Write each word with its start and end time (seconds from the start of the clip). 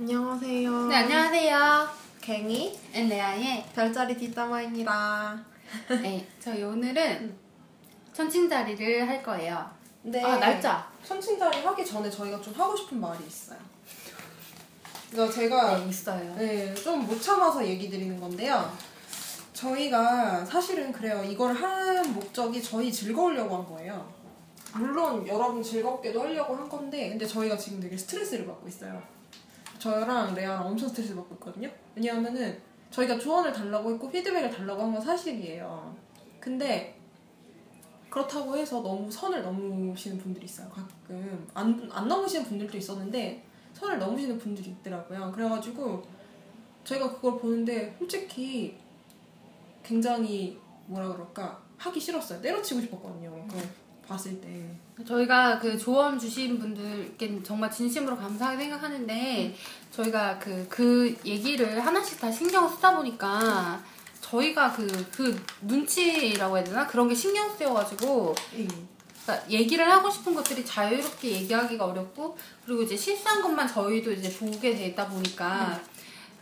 안녕하세요. 0.00 0.86
네, 0.86 0.94
안녕하세요. 0.96 1.88
갱이 2.20 2.78
엔레아의 2.92 3.66
별자리 3.74 4.16
뒷담화입니다. 4.16 5.44
네, 6.02 6.24
저희 6.38 6.62
오늘은 6.62 7.34
천칭자리를 8.12 9.08
할 9.08 9.22
거예요. 9.22 9.68
네. 10.02 10.22
아, 10.22 10.38
날짜. 10.38 10.88
천칭자리 11.04 11.62
하기 11.64 11.84
전에 11.84 12.08
저희가 12.08 12.40
좀 12.40 12.54
하고 12.54 12.76
싶은 12.76 13.00
말이 13.00 13.24
있어요. 13.26 13.58
그래서 15.10 15.32
제가 15.32 15.78
네, 15.78 15.88
있어요. 15.88 16.34
네, 16.36 16.74
좀 16.74 17.00
못 17.04 17.20
참아서 17.20 17.66
얘기 17.66 17.90
드리는 17.90 18.20
건데요. 18.20 18.70
저희가 19.52 20.44
사실은 20.44 20.92
그래요. 20.92 21.24
이걸 21.24 21.52
한 21.54 22.14
목적이 22.14 22.62
저희 22.62 22.92
즐거우려고 22.92 23.56
한 23.56 23.66
거예요. 23.66 24.12
물론 24.74 25.26
여러분 25.26 25.60
즐겁게도 25.62 26.20
하려고 26.22 26.54
한 26.54 26.68
건데, 26.68 27.08
근데 27.08 27.26
저희가 27.26 27.56
지금 27.56 27.80
되게 27.80 27.96
스트레스를 27.96 28.46
받고 28.46 28.68
있어요. 28.68 29.02
저랑 29.78 30.34
레아랑 30.34 30.66
엄청 30.66 30.88
스트레스 30.88 31.14
받고 31.14 31.34
있거든요. 31.36 31.70
왜냐하면은 31.94 32.60
저희가 32.90 33.18
조언을 33.18 33.52
달라고 33.52 33.92
했고 33.92 34.10
피드백을 34.10 34.50
달라고 34.50 34.82
한 34.82 34.92
건 34.92 35.00
사실이에요. 35.00 35.94
근데 36.40 36.98
그렇다고 38.10 38.56
해서 38.56 38.80
너무 38.82 39.10
선을 39.10 39.42
넘으시는 39.42 40.18
분들이 40.18 40.46
있어요. 40.46 40.68
가끔 40.70 41.46
안, 41.54 41.88
안 41.92 42.08
넘으시는 42.08 42.46
분들도 42.46 42.76
있었는데 42.78 43.44
선을 43.74 43.98
넘으시는 43.98 44.38
분들이 44.38 44.70
있더라고요. 44.70 45.30
그래가지고 45.32 46.02
저희가 46.84 47.12
그걸 47.14 47.38
보는데 47.38 47.94
솔직히 47.98 48.78
굉장히 49.82 50.58
뭐라 50.86 51.08
그럴까 51.12 51.62
하기 51.76 52.00
싫었어요. 52.00 52.40
때려치고 52.40 52.80
싶었거든요. 52.80 53.30
그걸 53.46 53.68
봤을 54.06 54.40
때. 54.40 54.70
저희가 55.06 55.58
그 55.58 55.78
조언 55.78 56.18
주신 56.18 56.58
분들께 56.58 57.42
정말 57.42 57.70
진심으로 57.70 58.16
감사하게 58.16 58.58
생각하는데 58.64 59.54
저희가 59.92 60.38
그, 60.38 60.66
그 60.68 61.16
얘기를 61.24 61.84
하나씩 61.84 62.20
다 62.20 62.30
신경 62.30 62.68
쓰다 62.68 62.96
보니까 62.96 63.82
저희가 64.20 64.72
그, 64.72 64.86
그 65.10 65.40
눈치라고 65.62 66.56
해야 66.56 66.64
되나? 66.64 66.86
그런 66.86 67.08
게 67.08 67.14
신경 67.14 67.48
쓰여가지고 67.56 68.34
그러니까 69.24 69.50
얘기를 69.50 69.90
하고 69.90 70.10
싶은 70.10 70.34
것들이 70.34 70.64
자유롭게 70.64 71.30
얘기하기가 71.32 71.84
어렵고 71.84 72.36
그리고 72.64 72.82
이제 72.82 72.96
실수한 72.96 73.42
것만 73.42 73.68
저희도 73.68 74.12
이제 74.12 74.30
보게 74.36 74.74
되다 74.74 75.06
보니까 75.08 75.80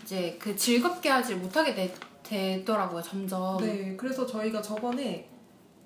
이제 0.03 0.37
그 0.41 0.57
즐겁게 0.57 1.09
하지 1.09 1.35
못하게 1.35 1.75
되, 1.75 1.95
되더라고요 2.23 3.03
점점. 3.03 3.59
네, 3.59 3.97
그래서 3.97 4.27
저희가 4.27 4.63
저번에 4.63 5.29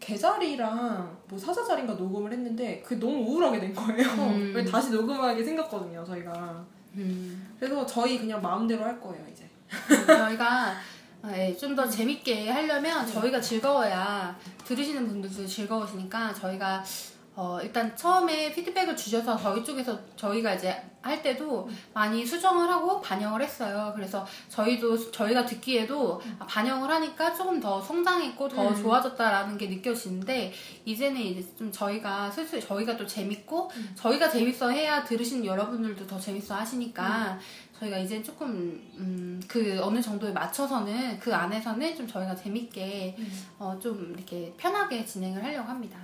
개자리랑 0.01 1.19
뭐 1.29 1.39
사자자리인가 1.39 1.95
녹음을 1.95 2.33
했는데 2.33 2.81
그게 2.83 2.99
너무 2.99 3.19
우울하게 3.19 3.61
된 3.61 3.75
거예요. 3.75 4.09
음. 4.09 4.53
왜 4.57 4.65
다시 4.65 4.91
녹음하게 4.91 5.45
생겼거든요, 5.45 6.03
저희가. 6.05 6.65
음. 6.95 7.55
그래서 7.61 7.87
저희 7.87 8.19
그냥 8.19 8.41
마음대로 8.43 8.83
할 8.83 8.99
거예요, 9.01 9.25
이제. 9.31 9.49
저희가 10.07 10.75
예, 11.33 11.55
좀더 11.55 11.87
재밌게 11.89 12.49
하려면 12.49 13.07
저희가 13.07 13.41
즐거워야 13.41 14.37
들으시는 14.65 15.07
분들도 15.07 15.47
즐거우시니까 15.47 16.33
저희가 16.33 16.83
어, 17.37 17.59
일단 17.63 17.97
처음에 17.97 18.53
피드백을 18.53 18.97
주셔서 18.97 19.37
저희 19.37 19.65
쪽에서 19.65 19.99
저희가 20.17 20.55
이제 20.55 20.83
할 21.01 21.23
때도 21.23 21.69
많이 21.95 22.27
수정을 22.27 22.69
하고 22.69 23.01
반영을 23.01 23.41
했어요. 23.41 23.93
그래서 23.95 24.27
저희도 24.49 25.11
저희가 25.11 25.47
듣기에도 25.47 26.21
아, 26.39 26.45
반영을 26.47 26.91
하니까 26.91 27.33
조금 27.35 27.59
더 27.59 27.81
성장했고 27.81 28.49
더 28.49 28.69
음. 28.69 28.83
좋아졌다라는 28.83 29.57
게 29.57 29.69
느껴지는데 29.69 30.53
이제는 30.85 31.19
이제 31.21 31.49
좀 31.57 31.73
저희가 31.73 32.31
슬슬 32.31 32.61
저희가 32.61 32.97
또 32.97 33.07
재밌고 33.07 33.71
저희가 33.95 34.29
재밌어 34.29 34.69
해야 34.69 35.03
들으시는 35.03 35.47
여러분들도 35.47 36.07
더 36.07 36.19
재밌어 36.19 36.57
하시니까 36.57 37.39
저희가 37.79 37.97
이제 37.97 38.23
조금 38.23 38.49
음, 38.99 39.41
그 39.49 39.81
어느 39.83 40.03
정도에 40.03 40.33
맞춰서는 40.33 41.19
그 41.19 41.35
안에서는 41.35 41.97
좀 41.97 42.07
저희가 42.07 42.35
재밌게 42.37 43.17
어, 43.59 43.79
좀 43.81 44.13
이렇게 44.15 44.53
편하게 44.59 45.07
진행을 45.07 45.43
하려고 45.43 45.71
합니다. 45.71 45.99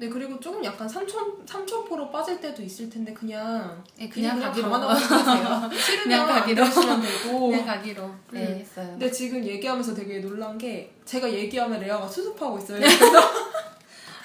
네, 0.00 0.08
그리고 0.08 0.40
조금 0.40 0.64
약간 0.64 0.88
삼천, 0.88 1.46
삼천포로 1.46 2.10
빠질 2.10 2.40
때도 2.40 2.62
있을 2.62 2.88
텐데, 2.88 3.12
그냥. 3.12 3.84
네, 3.98 4.08
그냥 4.08 4.40
가기로. 4.40 4.70
감안하고. 4.70 4.98
싫으면 5.76 6.02
그냥 6.04 6.20
안 6.22 6.26
가기로. 6.40 6.64
들으시면 6.64 7.02
되고. 7.02 7.48
그냥 7.48 7.66
가기로 7.66 8.10
네, 8.30 8.46
음. 8.46 8.58
했어요. 8.60 8.86
근데 8.92 9.10
지금 9.10 9.44
얘기하면서 9.44 9.94
되게 9.94 10.20
놀란 10.20 10.56
게, 10.56 10.90
제가 11.04 11.30
얘기하면 11.30 11.80
레아가 11.80 12.08
수습하고 12.08 12.56
있어요. 12.58 12.80
그래서 12.80 13.04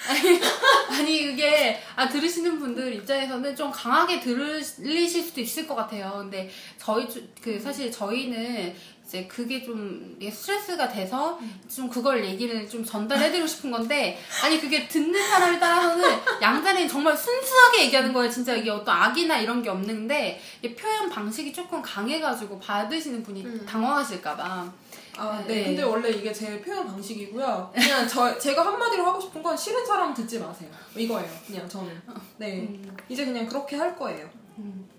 아니 0.90 1.18
이게 1.31 1.81
아 1.96 2.08
들으시는 2.08 2.59
분들 2.59 2.94
입장에서는 2.94 3.56
좀 3.56 3.72
강하게 3.72 4.19
들으실 4.19 5.24
수도 5.24 5.41
있을 5.41 5.68
것 5.68 5.75
같아요. 5.75 6.14
근데 6.19 6.50
저희 6.78 7.09
주- 7.09 7.28
그 7.41 7.59
사실 7.59 7.91
저희는 7.91 8.74
이제 9.05 9.27
그게 9.27 9.63
좀 9.63 10.17
스트레스가 10.19 10.89
돼서 10.89 11.39
좀 11.73 11.88
그걸 11.88 12.25
얘기를 12.25 12.67
좀 12.67 12.83
전달해드리고 12.83 13.45
싶은 13.45 13.69
건데 13.71 14.19
아니 14.43 14.59
그게 14.59 14.88
듣는 14.88 15.27
사람에 15.27 15.59
따라서는 15.59 16.09
양자리는 16.41 16.88
정말 16.88 17.16
순수하게 17.16 17.85
얘기하는 17.85 18.11
거예요. 18.11 18.29
진짜 18.29 18.55
이게 18.55 18.71
어떤 18.71 18.95
악이나 18.95 19.38
이런 19.38 19.61
게 19.61 19.69
없는데 19.69 20.41
이게 20.61 20.75
표현 20.75 21.07
방식이 21.07 21.53
조금 21.53 21.81
강해가지고 21.83 22.59
받으시는 22.59 23.21
분이 23.21 23.45
음. 23.45 23.66
당황하실까봐. 23.67 24.73
아, 25.17 25.43
네. 25.47 25.53
네. 25.53 25.63
근데 25.66 25.83
원래 25.83 26.09
이게 26.09 26.33
제 26.33 26.59
표현 26.61 26.87
방식이고요. 26.87 27.72
그냥 27.73 28.07
저, 28.07 28.37
제가 28.37 28.66
한마디로 28.66 29.05
하고 29.05 29.22
싶은 29.22 29.41
건 29.41 29.55
싫은 29.55 29.85
사람 29.85 30.13
듣지 30.13 30.39
마세요. 30.39 30.69
이거예요. 30.95 31.29
그냥 31.47 31.69
저는. 31.69 32.01
네. 32.37 32.61
음. 32.61 32.97
이제 33.07 33.23
그냥 33.23 33.45
그렇게 33.45 33.77
할 33.77 33.95
거예요. 33.95 34.27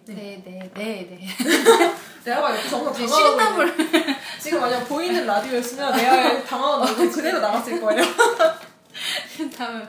네, 0.08 0.40
네, 0.44 0.70
네, 0.74 1.08
네. 1.10 1.28
레아가 2.24 2.56
옆에서 2.56 2.78
엄청 2.78 3.04
이제 3.04 3.12
당황하고 3.14 3.62
싫은 3.66 3.78
있는데 3.86 4.16
지금 4.40 4.60
만약 4.60 4.84
보이는 4.84 5.26
라디오였으면 5.26 5.96
레아의 5.96 6.44
당황한 6.44 6.88
얼굴 6.88 7.10
그대로 7.10 7.40
나갔을 7.40 7.80
거예요. 7.80 8.02
다음 9.56 9.86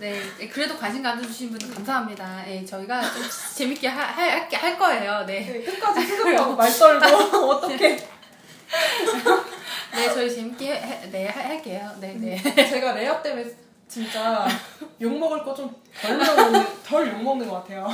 네 0.00 0.22
네, 0.38 0.48
그래도 0.48 0.76
관심 0.78 1.02
가져주신 1.02 1.50
분들 1.50 1.74
감사합니다. 1.74 2.44
예, 2.48 2.64
저희가 2.64 3.02
좀 3.02 3.22
재밌게 3.56 3.88
하, 3.88 4.00
할, 4.02 4.30
할, 4.30 4.48
할 4.54 4.78
거예요. 4.78 5.24
네. 5.26 5.40
네, 5.40 5.62
끝까지 5.62 6.06
수습하고 6.06 6.54
말 6.56 6.72
떨고 6.72 7.06
어떻게 7.50 7.96
네, 9.92 10.12
저희 10.14 10.32
재밌게 10.34 10.66
해, 10.74 10.80
해- 10.80 11.10
네, 11.10 11.26
할- 11.28 11.46
할게요. 11.46 11.90
네, 12.00 12.14
네. 12.14 12.36
제가 12.70 12.92
레아 12.92 13.20
때문에 13.22 13.44
진짜 13.88 14.46
욕 15.00 15.18
먹을 15.18 15.44
거 15.44 15.54
좀 15.54 15.70
덜 16.00 16.16
먹는 16.16 16.66
덜 16.84 17.06
욕 17.08 17.22
먹는 17.22 17.48
것 17.48 17.62
같아요. 17.62 17.88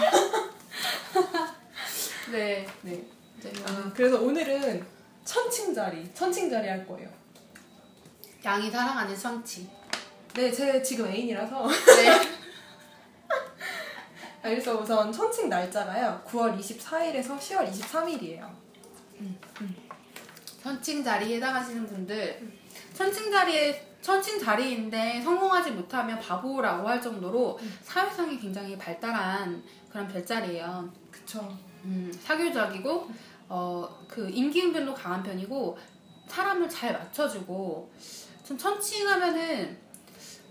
네. 2.32 2.66
네. 2.81 3.04
이제 3.38 3.53
아, 3.66 3.72
뭐 3.72 3.93
그래서 3.94 4.19
오늘은 4.19 4.84
천칭자리 5.22 6.12
천칭자리 6.15 6.66
할 6.66 6.87
거예요. 6.87 7.09
양이 8.43 8.70
사랑하는 8.70 9.15
성치. 9.15 9.69
네, 10.34 10.50
제 10.50 10.82
지금 10.82 11.06
애인이라서 11.06 11.66
네. 11.69 12.09
아, 14.43 14.48
그래서 14.48 14.78
우선 14.78 15.12
천칭 15.12 15.50
날짜가요. 15.50 16.22
9월 16.26 16.59
24일에서 16.59 17.38
10월 17.38 17.70
23일이에요. 17.70 18.50
천칭 20.62 21.04
자리에 21.04 21.37
해당하시는 21.37 21.87
분들 21.87 22.50
천칭 22.94 23.31
자리에 23.31 23.93
천칭 24.00 24.41
자리인데 24.41 25.20
성공하지 25.20 25.72
못하면 25.72 26.19
바보라고 26.19 26.88
할 26.88 27.00
정도로 27.00 27.60
사회성이 27.82 28.38
굉장히 28.38 28.78
발달한 28.78 29.62
그런 29.91 30.09
별자리예요. 30.09 30.91
그쵸. 31.10 31.71
음, 31.84 32.12
사교적이고 32.22 33.10
어, 33.48 34.04
그 34.09 34.28
임기응변도 34.31 34.94
강한 34.94 35.22
편이고 35.22 35.78
사람을 36.28 36.69
잘 36.69 36.93
맞춰주고 36.93 37.93
좀 38.44 38.56
천칭하면은 38.56 39.78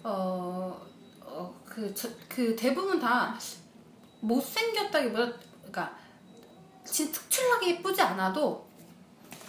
어, 0.03 0.79
어, 1.21 1.61
그, 1.65 1.93
저- 1.93 2.09
그 2.27 2.55
대부분 2.55 2.99
다 2.99 3.37
못생겼다기보다 4.19 5.33
그러니까 5.59 5.97
진 6.83 7.11
특출나게 7.11 7.77
예쁘지 7.77 8.01
않아도 8.01 8.67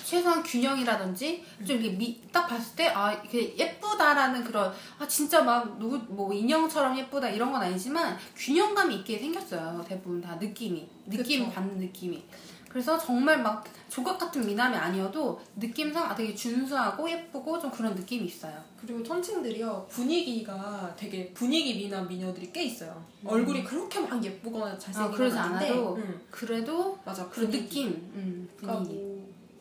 최소한 0.04 0.42
균형이라든지 0.42 1.44
좀 1.66 1.76
이렇게 1.80 1.96
미, 1.96 2.20
딱 2.32 2.46
봤을 2.46 2.76
때 2.76 2.88
아 2.88 3.12
이게 3.12 3.56
예쁘다라는 3.56 4.44
그런 4.44 4.72
아 4.98 5.06
진짜 5.08 5.42
막 5.42 5.78
누구 5.78 5.98
뭐 6.08 6.32
인형처럼 6.32 6.96
예쁘다 6.98 7.28
이런 7.28 7.52
건 7.52 7.62
아니지만 7.62 8.16
균형감이 8.36 8.96
있게 8.96 9.18
생겼어요 9.18 9.84
대부분 9.86 10.20
다 10.20 10.36
느낌이 10.36 10.88
느낌 11.06 11.44
그쵸. 11.44 11.54
받는 11.54 11.78
느낌이 11.78 12.22
그래서 12.68 12.98
정말 12.98 13.42
막 13.42 13.62
조각 13.90 14.18
같은 14.18 14.46
미남이 14.46 14.74
아니어도 14.74 15.38
느낌상 15.56 16.10
아, 16.10 16.14
되게 16.14 16.34
준수하고 16.34 17.10
예쁘고 17.10 17.60
좀 17.60 17.70
그런 17.70 17.94
느낌이 17.94 18.24
있어요 18.24 18.62
그리고 18.80 19.02
천칭들이요 19.02 19.86
분위기가 19.88 20.92
되게 20.96 21.32
분위기 21.32 21.74
미남 21.74 22.08
미녀들이 22.08 22.50
꽤 22.52 22.64
있어요. 22.64 23.00
얼굴이 23.24 23.62
그렇게 23.62 24.00
막 24.00 24.22
예쁘거나 24.22 24.72
아, 24.72 24.78
잘생긴 24.78 25.16
그러지 25.16 25.36
건 25.36 25.44
아닌데, 25.44 25.66
않아도 25.70 25.96
응. 25.98 26.20
그래도 26.32 26.98
맞아 27.04 27.28
그 27.28 27.42
분위기. 27.42 27.62
느낌 27.62 27.88
음, 28.14 28.48
그러니까 28.56 28.82
분위기 28.82 29.00
뭐 29.00 29.11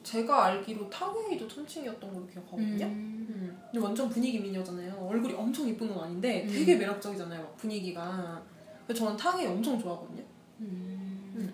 제가 0.03 0.45
알기로 0.45 0.89
탕웨이도 0.89 1.47
천칭이었던 1.47 2.13
걸로 2.13 2.27
기억하거든요. 2.27 2.85
음. 2.85 3.27
음. 3.29 3.61
근데 3.71 3.85
완전 3.85 4.09
분위기 4.09 4.39
미녀잖아요. 4.39 5.07
얼굴이 5.09 5.33
엄청 5.33 5.67
이쁜 5.67 5.93
건 5.93 6.03
아닌데 6.05 6.43
음. 6.43 6.51
되게 6.51 6.75
매력적이잖아요. 6.75 7.41
막 7.41 7.57
분위기가. 7.57 8.41
그래서 8.85 9.05
저는 9.05 9.17
탕웨이 9.17 9.45
엄청 9.45 9.79
좋아하거든요. 9.79 10.23
음. 10.59 11.53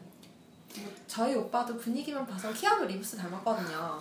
저희 1.07 1.33
오빠도 1.33 1.75
분위기만 1.77 2.27
봐서 2.27 2.53
키아누 2.53 2.85
리브스 2.85 3.17
닮았거든요. 3.17 3.99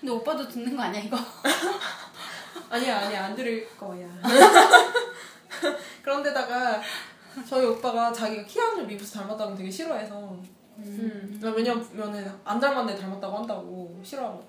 근데 0.00 0.12
오빠도 0.12 0.48
듣는 0.48 0.76
거 0.76 0.82
아니야 0.82 1.02
이거? 1.02 1.16
아니야 2.68 2.98
아니야 2.98 3.24
안 3.26 3.36
들을 3.36 3.68
거야. 3.76 4.08
그런데다가 6.02 6.80
저희 7.48 7.66
오빠가 7.66 8.12
자기가 8.12 8.44
키아누 8.44 8.86
리브스 8.86 9.14
닮았다고 9.14 9.54
되게 9.54 9.70
싫어해서 9.70 10.36
음. 10.78 11.40
왜냐면은 11.42 12.32
안 12.44 12.60
닮았는데 12.60 13.00
닮았다고 13.00 13.36
한다고 13.38 14.00
싫어하거든. 14.02 14.48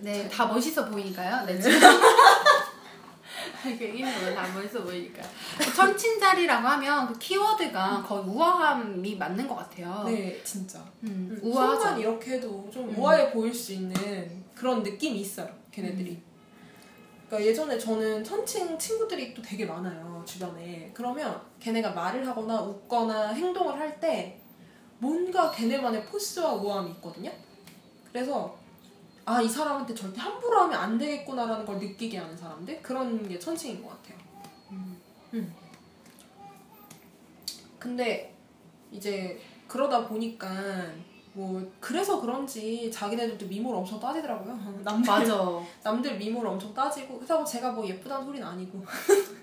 네, 0.00 0.28
다 0.28 0.46
멋있어 0.46 0.86
보이니까요. 0.88 1.44
네. 1.46 1.58
이게 3.66 3.86
이름은 3.86 4.34
다 4.34 4.46
멋있어 4.54 4.82
보이니까. 4.82 5.22
천친자리라고 5.74 6.66
하면 6.68 7.06
그 7.12 7.18
키워드가 7.18 8.02
거의 8.06 8.24
우아함이 8.24 9.16
맞는 9.16 9.48
것 9.48 9.56
같아요. 9.56 10.04
네 10.06 10.40
진짜. 10.44 10.78
음, 11.02 11.30
음, 11.30 11.40
우아하죠. 11.42 12.00
이렇게 12.00 12.32
해도 12.32 12.68
좀 12.72 12.88
음. 12.88 12.98
우아해 12.98 13.30
보일 13.32 13.52
수 13.54 13.72
있는 13.72 14.44
그런 14.54 14.82
느낌이 14.82 15.20
있어요. 15.20 15.48
걔네들이. 15.70 16.10
음. 16.10 16.33
그러니까 17.26 17.48
예전에 17.50 17.78
저는 17.78 18.22
천칭 18.22 18.78
친구들이 18.78 19.34
또 19.34 19.42
되게 19.42 19.64
많아요 19.66 20.22
주변에. 20.26 20.90
그러면 20.94 21.40
걔네가 21.60 21.90
말을 21.92 22.26
하거나 22.26 22.60
웃거나 22.62 23.28
행동을 23.32 23.78
할 23.78 23.98
때 24.00 24.40
뭔가 24.98 25.50
걔네만의 25.50 26.04
포스와 26.06 26.54
우아함이 26.54 26.90
있거든요. 26.92 27.30
그래서 28.12 28.56
아 29.26 29.40
이 29.42 29.48
사람한테 29.48 29.94
절대 29.94 30.20
함부로 30.20 30.58
하면 30.60 30.78
안 30.78 30.98
되겠구나라는 30.98 31.64
걸 31.64 31.78
느끼게 31.78 32.18
하는 32.18 32.36
사람들 32.36 32.82
그런 32.82 33.26
게 33.26 33.38
천칭인 33.38 33.82
것 33.82 33.88
같아요. 33.90 34.18
음. 35.32 35.54
근데 37.78 38.34
이제 38.92 39.40
그러다 39.66 40.06
보니까 40.06 40.48
뭐 41.34 41.60
그래서 41.80 42.20
그런지 42.20 42.88
자기네들도 42.92 43.46
미모를 43.46 43.80
엄청 43.80 43.98
따지더라고요. 43.98 44.56
남들 44.84 45.12
맞아. 45.12 45.34
남들 45.82 46.16
미모를 46.16 46.48
엄청 46.48 46.72
따지고 46.72 47.16
그렇다고 47.16 47.44
제가 47.44 47.72
뭐 47.72 47.84
예쁘다는 47.86 48.24
소리는 48.24 48.46
아니고 48.46 48.84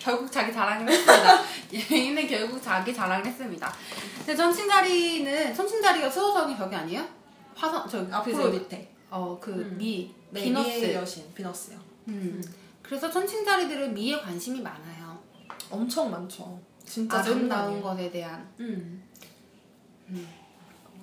결국 0.00 0.30
자기 0.32 0.52
자랑을 0.52 0.90
했습니다. 0.90 1.40
예인은 1.94 2.26
결국 2.26 2.60
자기 2.60 2.92
자랑을 2.92 3.24
했습니다. 3.24 3.72
근데 4.18 4.34
천친자리는 4.34 5.54
천친자리가 5.54 6.10
수호성이 6.10 6.56
저기 6.56 6.74
아니에요? 6.74 7.06
화성 7.54 7.88
저 7.88 8.04
앞으로 8.10 8.50
그, 8.50 8.56
밑에 8.56 8.92
어그 9.08 9.52
음. 9.52 9.76
미 9.78 10.12
네, 10.30 10.42
비너스. 10.42 10.68
미의 10.68 10.94
여신 10.96 11.32
비너스요. 11.32 11.78
음. 12.08 12.42
그래서 12.82 13.08
천친자리들은 13.08 13.94
미에 13.94 14.18
관심이 14.20 14.60
많아요. 14.60 15.16
엄청 15.70 16.10
많죠. 16.10 16.60
진짜 16.90 17.18
아름다운. 17.18 17.80
것에 17.80 18.10
대한. 18.10 18.52
음. 18.58 19.00
음. 20.08 20.28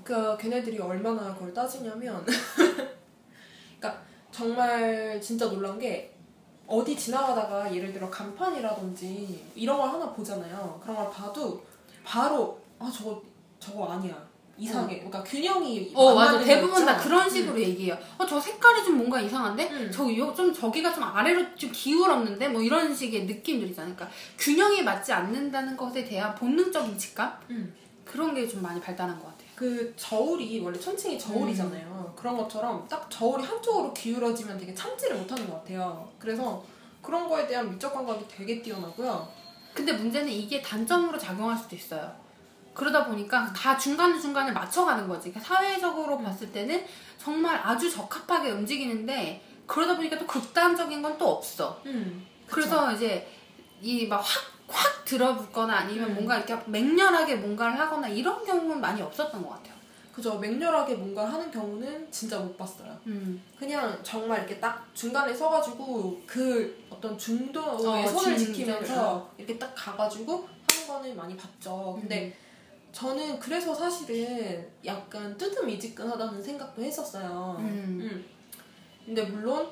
그 0.03 0.37
걔네들이 0.37 0.77
얼마나 0.79 1.33
그걸 1.33 1.53
따지냐면 1.53 2.25
그러니까 3.79 4.03
정말 4.29 5.21
진짜 5.21 5.49
놀란 5.49 5.79
게 5.79 6.13
어디 6.65 6.93
지나가다가 6.97 7.73
예를 7.73 7.93
들어 7.93 8.09
간판이라든지 8.09 9.51
이런 9.55 9.77
걸 9.77 9.89
하나 9.89 10.11
보잖아요. 10.11 10.77
그런 10.83 10.97
걸 10.97 11.09
봐도 11.09 11.63
바로 12.03 12.59
아 12.79 12.91
저거 12.93 13.21
저거 13.57 13.87
아니야 13.87 14.26
이상해. 14.57 14.95
그러니까 14.97 15.23
균형이 15.23 15.91
어안 15.93 16.15
맞아 16.15 16.39
대부분 16.39 16.79
거 16.83 16.85
다? 16.85 16.97
그런 16.97 17.29
식으로 17.29 17.59
얘기해요. 17.59 17.97
어 18.17 18.25
저 18.25 18.39
색깔이 18.39 18.83
좀 18.83 18.97
뭔가 18.97 19.21
이상한데 19.21 19.69
음. 19.69 19.91
저좀 19.91 20.53
저기가 20.53 20.93
좀 20.93 21.03
아래로 21.03 21.55
좀 21.55 21.71
기울었는데 21.71 22.49
뭐 22.49 22.61
이런 22.61 22.93
식의 22.93 23.25
느낌들 23.25 23.69
있잖아요. 23.69 23.93
그러니까 23.95 24.15
균형이 24.37 24.81
맞지 24.83 25.13
않는다는 25.13 25.77
것에 25.77 26.03
대한 26.03 26.33
본능적인 26.35 26.97
직감 26.97 27.31
음. 27.51 27.73
그런 28.03 28.33
게 28.33 28.47
좀 28.47 28.61
많이 28.61 28.79
발달한 28.81 29.17
것 29.19 29.25
같아요. 29.25 29.47
그 29.55 29.93
저울이 29.95 30.59
원래 30.59 30.79
천칭이 30.79 31.17
저울이잖아요. 31.19 32.13
그런 32.15 32.37
것처럼 32.37 32.85
딱 32.89 33.09
저울이 33.09 33.43
한쪽으로 33.43 33.93
기울어지면 33.93 34.57
되게 34.57 34.73
참지를 34.73 35.17
못하는 35.17 35.47
것 35.49 35.55
같아요. 35.59 36.07
그래서 36.19 36.63
그런 37.01 37.27
거에 37.27 37.47
대한 37.47 37.69
미적 37.71 37.93
감각이 37.93 38.25
되게 38.27 38.61
뛰어나고요. 38.61 39.27
근데 39.73 39.93
문제는 39.93 40.29
이게 40.31 40.61
단점으로 40.61 41.17
작용할 41.17 41.57
수도 41.57 41.75
있어요. 41.75 42.11
그러다 42.77 43.05
보니까 43.07 43.51
다 43.53 43.75
중간중간에 43.77 44.51
맞춰가는 44.51 45.07
거지. 45.07 45.31
그러니까 45.31 45.55
사회적으로 45.55 46.19
봤을 46.19 46.51
때는 46.51 46.85
정말 47.17 47.59
아주 47.63 47.89
적합하게 47.91 48.51
움직이는데 48.51 49.43
그러다 49.65 49.95
보니까 49.97 50.17
또 50.19 50.27
극단적인 50.27 51.01
건 51.01 51.17
또 51.17 51.27
없어. 51.31 51.81
음. 51.87 52.25
그래서 52.47 52.91
이제 52.93 53.27
이 53.81 54.07
막 54.07 54.21
확 54.21 54.57
확 54.69 55.05
들어붙거나 55.05 55.73
아니면 55.73 56.09
음. 56.09 56.15
뭔가 56.15 56.35
이렇게 56.37 56.53
맹렬하게 56.65 57.37
뭔가를 57.37 57.79
하거나 57.79 58.07
이런 58.09 58.43
경우는 58.45 58.81
많이 58.81 59.01
없었던 59.01 59.41
것 59.41 59.49
같아요. 59.49 59.73
그죠. 60.13 60.37
맹렬하게 60.39 60.95
뭔가를 60.95 61.31
하는 61.33 61.49
경우는 61.49 62.11
진짜 62.11 62.37
못 62.37 62.57
봤어요. 62.57 62.95
음. 63.07 63.41
그냥 63.57 63.97
정말 64.03 64.39
이렇게 64.39 64.59
딱 64.59 64.85
중간에 64.93 65.33
서가지고 65.33 66.21
그 66.27 66.85
어떤 66.89 67.17
중도의 67.17 68.05
어, 68.07 68.17
중- 68.17 68.37
지키면서 68.37 69.31
이렇게 69.37 69.57
딱 69.57 69.73
가가지고 69.73 70.47
하는 70.69 70.87
거는 70.87 71.15
많이 71.15 71.37
봤죠. 71.37 71.97
근데 72.01 72.35
저는 72.97 73.39
그래서 73.39 73.75
사실은 73.75 74.67
약간 74.83 75.37
뜨뜻미지근하다는 75.37 76.41
생각도 76.41 76.81
했었어요. 76.81 77.55
음. 77.59 77.99
음. 78.01 78.25
근데 79.05 79.21
물론 79.21 79.69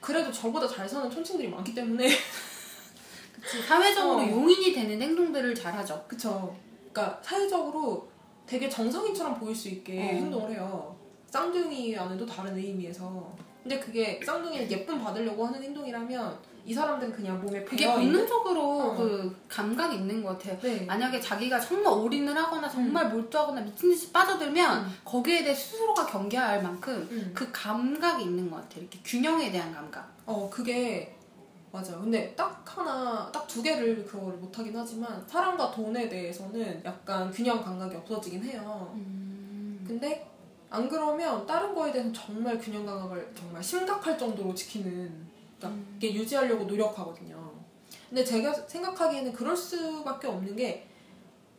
그래도 0.00 0.30
저보다 0.30 0.68
잘 0.68 0.88
사는 0.88 1.10
촌친들이 1.10 1.48
많기 1.48 1.74
때문에 1.74 2.06
그치. 3.34 3.60
사회적으로 3.66 4.20
어. 4.20 4.30
용인이 4.30 4.72
되는 4.72 5.02
행동들을 5.02 5.52
잘하죠. 5.52 6.04
그쵸. 6.06 6.56
그러니까 6.92 7.20
사회적으로 7.20 8.08
되게 8.46 8.68
정상인처럼 8.68 9.40
보일 9.40 9.52
수 9.52 9.68
있게 9.68 9.98
어. 9.98 10.02
행동을 10.04 10.52
해요. 10.52 10.96
쌍둥이 11.26 11.98
안에도 11.98 12.24
다른 12.24 12.56
의미에서. 12.56 13.36
근데 13.64 13.80
그게 13.80 14.20
쌍둥이를 14.24 14.70
예쁨 14.70 15.02
받으려고 15.02 15.44
하는 15.44 15.60
행동이라면 15.60 16.38
이 16.64 16.74
사람들은 16.74 17.12
그냥 17.12 17.40
몸에 17.42 17.64
그게. 17.64 17.86
본능적으로 17.92 18.60
어. 18.80 18.96
그 18.96 19.36
감각이 19.48 19.96
있는 19.96 20.22
것 20.22 20.38
같아요. 20.38 20.58
네. 20.60 20.84
만약에 20.84 21.20
자기가 21.20 21.58
정말 21.60 21.92
올인을 21.92 22.36
하거나 22.36 22.68
정말 22.68 23.08
몰두하거나 23.10 23.60
미친 23.62 23.90
듯이 23.90 24.12
빠져들면 24.12 24.84
음. 24.84 24.94
거기에 25.04 25.42
대해 25.44 25.54
스스로가 25.54 26.06
경계할 26.06 26.62
만큼 26.62 27.06
음. 27.10 27.32
그 27.34 27.50
감각이 27.52 28.24
있는 28.24 28.50
것 28.50 28.56
같아요. 28.56 28.82
이렇게 28.82 28.98
균형에 29.04 29.50
대한 29.50 29.72
감각. 29.72 30.08
어 30.26 30.48
그게 30.50 31.16
맞아요. 31.72 32.00
근데 32.00 32.34
딱 32.36 32.62
하나, 32.66 33.30
딱 33.32 33.46
두 33.46 33.62
개를 33.62 34.04
그걸 34.04 34.34
못하긴 34.34 34.76
하지만 34.76 35.24
사랑과 35.26 35.70
돈에 35.72 36.08
대해서는 36.08 36.82
약간 36.84 37.30
균형 37.32 37.62
감각이 37.62 37.96
없어지긴 37.96 38.44
해요. 38.44 38.92
근데 39.86 40.26
안 40.68 40.88
그러면 40.88 41.44
다른 41.46 41.74
거에 41.74 41.90
대해서는 41.90 42.14
정말 42.14 42.56
균형 42.58 42.86
감각을 42.86 43.32
정말 43.36 43.60
심각할 43.62 44.16
정도로 44.16 44.54
지키는 44.54 45.29
그러니까 45.60 45.82
이게 45.98 46.14
유지하려고 46.14 46.64
노력하거든요. 46.64 47.52
근데 48.08 48.24
제가 48.24 48.52
생각하기에는 48.52 49.32
그럴 49.32 49.56
수밖에 49.56 50.26
없는 50.26 50.56
게 50.56 50.86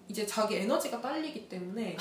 이제 0.10 0.25
자기 0.25 0.58
에너지가 0.58 1.00
딸리기 1.00 1.48
때문에 1.48 1.96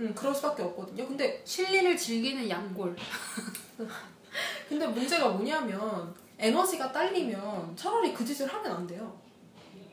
음, 0.00 0.14
그럴 0.14 0.34
수밖에 0.34 0.62
없거든요. 0.64 1.06
근데 1.06 1.40
실리를 1.44 1.96
즐기는 1.96 2.48
약골. 2.48 2.94
근데 4.68 4.86
문제가 4.86 5.30
뭐냐면 5.30 6.14
에너지가 6.38 6.92
딸리면 6.92 7.74
차라리 7.76 8.12
그 8.12 8.24
짓을 8.24 8.46
하면 8.52 8.72
안 8.72 8.86
돼요. 8.86 9.16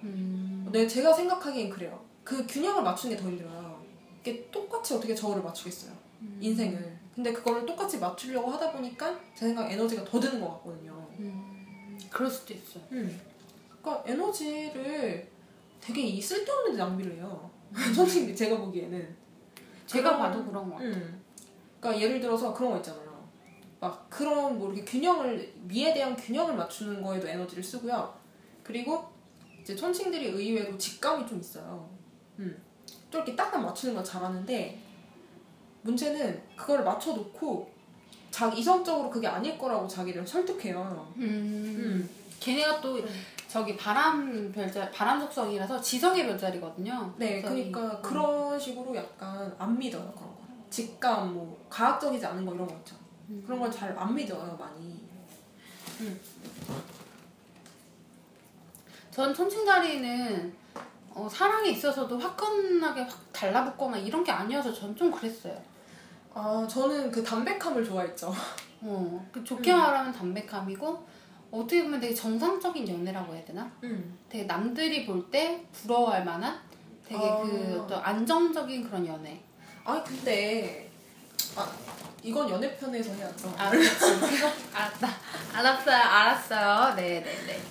음. 0.03 0.67
네, 0.71 0.87
제가 0.87 1.13
생각하기엔 1.13 1.69
그래요. 1.69 2.03
그 2.23 2.45
균형을 2.47 2.83
맞추는 2.83 3.15
게 3.15 3.21
더 3.21 3.29
힘들어요. 3.29 3.81
이게 4.21 4.49
똑같이 4.51 4.93
어떻게 4.93 5.15
저울을 5.15 5.41
맞추겠어요. 5.43 5.91
음. 6.21 6.37
인생을. 6.41 6.99
근데 7.15 7.33
그거를 7.33 7.65
똑같이 7.65 7.99
맞추려고 7.99 8.51
하다 8.51 8.71
보니까 8.71 9.19
제 9.35 9.47
생각 9.47 9.69
에 9.69 9.73
에너지가 9.73 10.03
더 10.03 10.19
드는 10.19 10.39
것 10.41 10.49
같거든요. 10.57 11.07
음. 11.19 11.50
그럴 12.11 12.29
수도 12.29 12.53
있어요. 12.53 12.83
음. 12.91 13.19
그러니까 13.81 14.03
에너지를 14.11 15.27
되게 15.79 16.01
이 16.01 16.21
쓸데없는 16.21 16.73
데 16.73 16.77
낭비를 16.77 17.13
해요. 17.15 17.49
솔직히 17.95 18.35
제가 18.35 18.57
보기에는. 18.57 19.15
제가 19.87 20.15
그런- 20.17 20.19
봐도 20.19 20.45
그런 20.45 20.65
것 20.69 20.75
같아요. 20.75 20.91
음. 20.91 21.21
그러니까 21.79 22.01
예를 22.03 22.19
들어서 22.21 22.53
그런 22.53 22.71
거 22.71 22.77
있잖아요. 22.77 23.11
막 23.79 24.07
그런 24.09 24.59
뭐 24.59 24.71
이렇게 24.71 24.85
균형을 24.85 25.53
미에 25.63 25.93
대한 25.93 26.15
균형을 26.15 26.55
맞추는 26.55 27.01
거에도 27.01 27.27
에너지를 27.27 27.63
쓰고요. 27.63 28.13
그리고 28.63 29.05
이제 29.59 29.75
천칭들이 29.75 30.27
의외로 30.27 30.77
직감이 30.77 31.25
좀 31.27 31.39
있어요. 31.39 31.89
음. 32.37 32.61
좀 33.09 33.21
이렇게 33.21 33.35
딱딱 33.35 33.61
맞추는 33.63 33.95
걸 33.95 34.03
잘하는데 34.03 34.79
문제는 35.81 36.43
그걸 36.55 36.83
맞춰놓고 36.83 37.71
자기 38.31 38.61
이성적으로 38.61 39.09
그게 39.09 39.27
아닐 39.27 39.57
거라고 39.57 39.87
자기를 39.87 40.25
설득해요. 40.25 41.13
음. 41.17 41.21
음. 41.23 42.09
걔네가 42.39 42.81
또 42.81 42.95
음. 42.95 43.07
저기 43.47 43.75
바람 43.75 44.51
별자 44.51 44.89
바람 44.91 45.19
속성이라서 45.19 45.79
지성의 45.81 46.25
별자리거든요. 46.25 47.13
네, 47.17 47.41
그래서 47.41 47.57
이- 47.57 47.71
그러니까 47.71 47.97
음. 47.97 48.01
그런 48.01 48.59
식으로 48.59 48.95
약간 48.95 49.53
안 49.59 49.77
믿어요 49.77 50.01
그런 50.01 50.15
거. 50.15 50.41
직감, 50.69 51.33
뭐 51.33 51.65
과학적이지 51.69 52.25
않은 52.25 52.45
거 52.45 52.55
이런 52.55 52.65
거 52.65 52.73
있죠. 52.77 52.95
음. 53.29 53.43
그런 53.45 53.59
걸 53.59 53.69
잘 53.69 53.93
안 53.97 54.15
믿어요 54.15 54.57
많이. 54.57 55.01
전 59.11 59.33
천칭자리는 59.33 60.53
어, 61.13 61.27
사랑에 61.29 61.69
있어서도 61.71 62.17
화끈하게 62.17 63.01
확 63.01 63.19
달라붙거나 63.33 63.97
이런 63.97 64.23
게 64.23 64.31
아니어서 64.31 64.71
전 64.73 64.95
좀 64.95 65.11
그랬어요. 65.11 65.61
아 66.33 66.65
저는 66.69 67.11
그 67.11 67.23
담백함을 67.23 67.83
좋아했죠. 67.83 68.33
어, 68.81 69.29
그 69.31 69.43
좋게 69.43 69.73
말하면 69.73 70.11
담백함이고 70.13 71.07
어떻게 71.51 71.83
보면 71.83 71.99
되게 71.99 72.13
정상적인 72.15 72.87
연애라고 72.87 73.33
해야 73.35 73.43
되나? 73.45 73.69
음. 73.83 74.17
되게 74.29 74.45
남들이 74.45 75.05
볼 75.05 75.29
때 75.29 75.65
부러워할 75.73 76.23
만한 76.23 76.59
되게 77.05 77.19
아. 77.23 77.37
그 77.41 77.81
어떤 77.83 78.01
안정적인 78.03 78.83
그런 78.87 79.05
연애. 79.05 79.41
아 79.83 80.01
근데 80.03 80.89
아 81.55 81.69
이건 82.23 82.49
연애 82.49 82.75
편에서 82.77 83.11
해야죠. 83.13 83.53
아, 83.57 83.69
그렇지. 83.69 84.05
알았다. 84.73 85.09
알았어요. 85.53 85.95
알았어요. 85.95 86.95
네, 86.95 87.21
네, 87.21 87.45
네. 87.47 87.61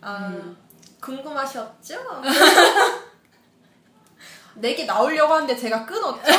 아 0.00 0.28
음. 0.28 0.56
궁금하셨죠? 1.00 2.22
내게 4.56 4.84
나오려고 4.86 5.34
하는데 5.34 5.54
제가 5.56 5.84
끊었죠? 5.86 6.32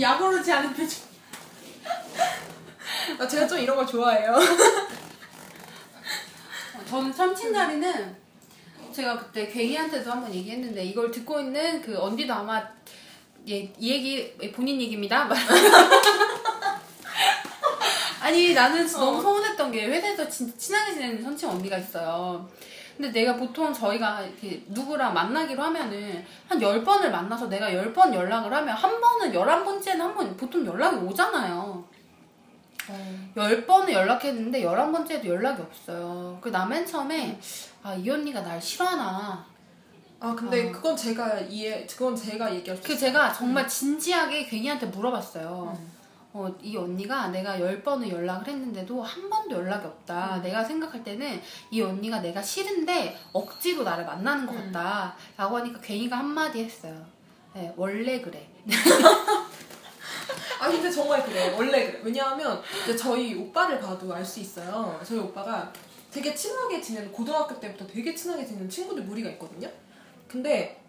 야구르지 0.00 0.52
않은 0.52 0.72
표정. 0.74 1.04
나 3.18 3.26
제가 3.28 3.46
좀 3.46 3.58
이런 3.58 3.76
거 3.76 3.86
좋아해요. 3.86 4.36
저는 6.88 7.12
참친자리는 7.12 8.16
제가 8.92 9.18
그때 9.18 9.48
괭이한테도 9.48 10.10
한번 10.10 10.32
얘기했는데 10.34 10.84
이걸 10.84 11.10
듣고 11.10 11.40
있는 11.40 11.82
그 11.82 11.98
언니도 11.98 12.32
아마 12.32 12.62
예, 13.48 13.72
이 13.78 13.90
얘기 13.90 14.32
본인 14.52 14.80
얘기입니다. 14.80 15.28
아니 18.20 18.54
나는 18.54 18.86
진짜 18.86 19.04
너무 19.04 19.20
서운했던 19.20 19.70
게 19.70 19.86
회사에서 19.86 20.28
진짜 20.28 20.56
친하게 20.56 20.94
지내는 20.94 21.22
선친 21.22 21.48
언니가 21.48 21.76
있어요. 21.76 22.48
근데 22.96 23.10
내가 23.10 23.34
보통 23.36 23.72
저희가 23.72 24.22
이렇게 24.22 24.62
누구랑 24.68 25.12
만나기로 25.14 25.60
하면은 25.62 26.24
한 26.48 26.58
10번을 26.60 27.10
만나서 27.10 27.48
내가 27.48 27.68
10번 27.70 28.14
연락을 28.14 28.52
하면 28.52 28.74
한 28.74 29.00
번은 29.00 29.32
11번째는 29.32 29.98
한 29.98 30.14
번 30.14 30.36
보통 30.36 30.64
연락이 30.64 30.96
오잖아요. 30.96 31.84
열 33.36 33.66
번을 33.66 33.92
연락했는데 33.92 34.62
열한 34.62 34.92
번째도 34.92 35.26
연락이 35.28 35.60
없어요. 35.62 36.38
그 36.40 36.50
나 36.50 36.66
맨 36.66 36.84
처음에 36.86 37.38
아 37.82 37.94
이 37.94 38.08
언니가 38.10 38.40
날 38.42 38.60
싫어하나. 38.60 39.44
아 40.20 40.34
근데 40.34 40.68
어. 40.68 40.72
그건 40.72 40.96
제가 40.96 41.40
이해 41.40 41.84
그건 41.86 42.14
제가 42.14 42.54
얘기할 42.54 42.76
수그 42.76 42.92
있어요. 42.92 43.08
제가 43.08 43.32
정말 43.32 43.66
진지하게 43.66 44.44
괜히한테 44.46 44.86
물어봤어요. 44.86 45.74
음. 45.78 45.92
어, 46.36 46.52
이 46.60 46.76
언니가 46.76 47.28
내가 47.28 47.60
열 47.60 47.80
번을 47.84 48.10
연락을 48.10 48.48
했는데도 48.48 49.00
한 49.00 49.30
번도 49.30 49.54
연락이 49.54 49.86
없다. 49.86 50.36
음. 50.38 50.42
내가 50.42 50.64
생각할 50.64 51.04
때는 51.04 51.40
이 51.70 51.80
언니가 51.80 52.18
내가 52.20 52.42
싫은데 52.42 53.16
억지로 53.32 53.84
나를 53.84 54.04
만나는 54.04 54.44
것 54.44 54.52
음. 54.56 54.72
같다. 54.72 55.14
라고 55.36 55.58
하니까 55.58 55.80
괜히가 55.80 56.18
한마디 56.18 56.64
했어요. 56.64 57.06
네, 57.54 57.72
원래 57.76 58.20
그래. 58.20 58.48
아 60.60 60.68
근데 60.68 60.90
정말 60.90 61.22
그래 61.24 61.50
원래 61.54 61.86
그래 61.86 62.00
왜냐하면 62.02 62.60
이제 62.82 62.96
저희 62.96 63.34
오빠를 63.34 63.78
봐도 63.80 64.12
알 64.14 64.24
수 64.24 64.40
있어요 64.40 64.98
저희 65.04 65.18
오빠가 65.18 65.70
되게 66.10 66.34
친하게 66.34 66.80
지내는 66.80 67.12
고등학교 67.12 67.58
때부터 67.60 67.86
되게 67.86 68.14
친하게 68.14 68.46
지내는 68.46 68.70
친구들 68.70 69.02
무리가 69.02 69.28
있거든요 69.30 69.68
근데 70.26 70.80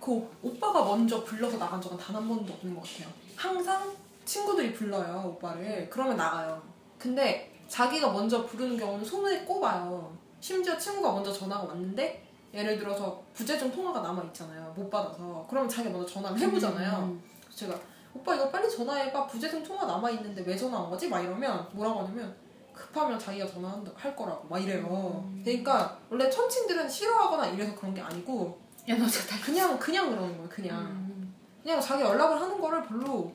그 0.00 0.12
오- 0.12 0.30
오빠가 0.42 0.84
먼저 0.84 1.24
불러서 1.24 1.58
나간 1.58 1.80
적은 1.80 1.98
단 1.98 2.14
한 2.14 2.28
번도 2.28 2.52
없는 2.52 2.74
것 2.76 2.82
같아요 2.82 3.08
항상 3.34 3.92
친구들이 4.24 4.72
불러요 4.72 5.22
오빠를. 5.26 5.88
그러면 5.90 6.16
나가요. 6.16 6.62
근데 6.98 7.52
자기가 7.68 8.10
먼저 8.12 8.44
부르는 8.46 8.76
경우는 8.76 9.04
손에 9.04 9.44
꼽아요. 9.44 10.16
심지어 10.40 10.76
친구가 10.76 11.12
먼저 11.12 11.32
전화가 11.32 11.64
왔는데 11.64 12.22
예를 12.52 12.78
들어서 12.78 13.22
부재중 13.34 13.70
통화가 13.72 14.00
남아 14.00 14.22
있잖아요. 14.24 14.72
못 14.76 14.88
받아서. 14.90 15.46
그러면 15.48 15.68
자기가 15.68 15.92
먼저 15.96 16.12
전화를 16.12 16.38
해보잖아요. 16.38 16.98
음. 16.98 17.22
그래서 17.42 17.56
제가 17.56 17.78
오빠 18.14 18.34
이거 18.34 18.48
빨리 18.50 18.70
전화해봐. 18.70 19.26
부재중 19.26 19.62
통화 19.62 19.86
남아있는데 19.86 20.42
왜 20.42 20.56
전화한 20.56 20.88
거지? 20.88 21.08
막 21.08 21.20
이러면 21.20 21.68
뭐라고 21.72 22.00
하냐면 22.00 22.34
급하면 22.72 23.18
자기가 23.18 23.46
전화할 23.46 24.14
거라고. 24.16 24.46
막 24.48 24.58
이래요. 24.62 25.28
그러니까 25.42 25.98
원래 26.10 26.30
천친들은 26.30 26.88
싫어하거나 26.88 27.46
이래서 27.48 27.74
그런 27.74 27.92
게 27.94 28.00
아니고 28.00 28.58
야, 28.88 28.96
너 28.96 29.06
진짜 29.06 29.40
그냥 29.44 29.78
그냥 29.78 30.10
그러는 30.10 30.36
거예요 30.36 30.48
그냥. 30.48 30.78
음. 30.80 31.34
그냥 31.62 31.80
자기 31.80 32.02
연락을 32.02 32.40
하는 32.40 32.60
거를 32.60 32.82
별로 32.84 33.32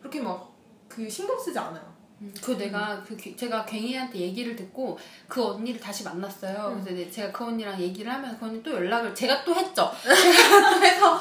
그렇게 0.00 0.20
막 0.20 0.50
그 0.88 1.08
신경 1.08 1.38
쓰지 1.38 1.56
않아요 1.56 1.80
그 2.42 2.58
내가 2.58 3.00
그 3.06 3.16
귀- 3.16 3.36
제가 3.36 3.64
괭이한테 3.64 4.18
얘기를 4.18 4.56
듣고 4.56 4.98
그 5.28 5.42
언니를 5.42 5.80
다시 5.80 6.02
만났어요. 6.04 6.66
음. 6.76 6.84
그래서 6.84 7.10
제가 7.10 7.32
그 7.32 7.44
언니랑 7.46 7.80
얘기를 7.80 8.12
하면 8.12 8.36
그 8.38 8.44
언니 8.44 8.62
또 8.62 8.72
연락을 8.72 9.14
제가 9.14 9.42
또 9.44 9.54
했죠. 9.54 9.90
제가 10.02 10.70
또 10.74 10.82
해서 10.84 11.20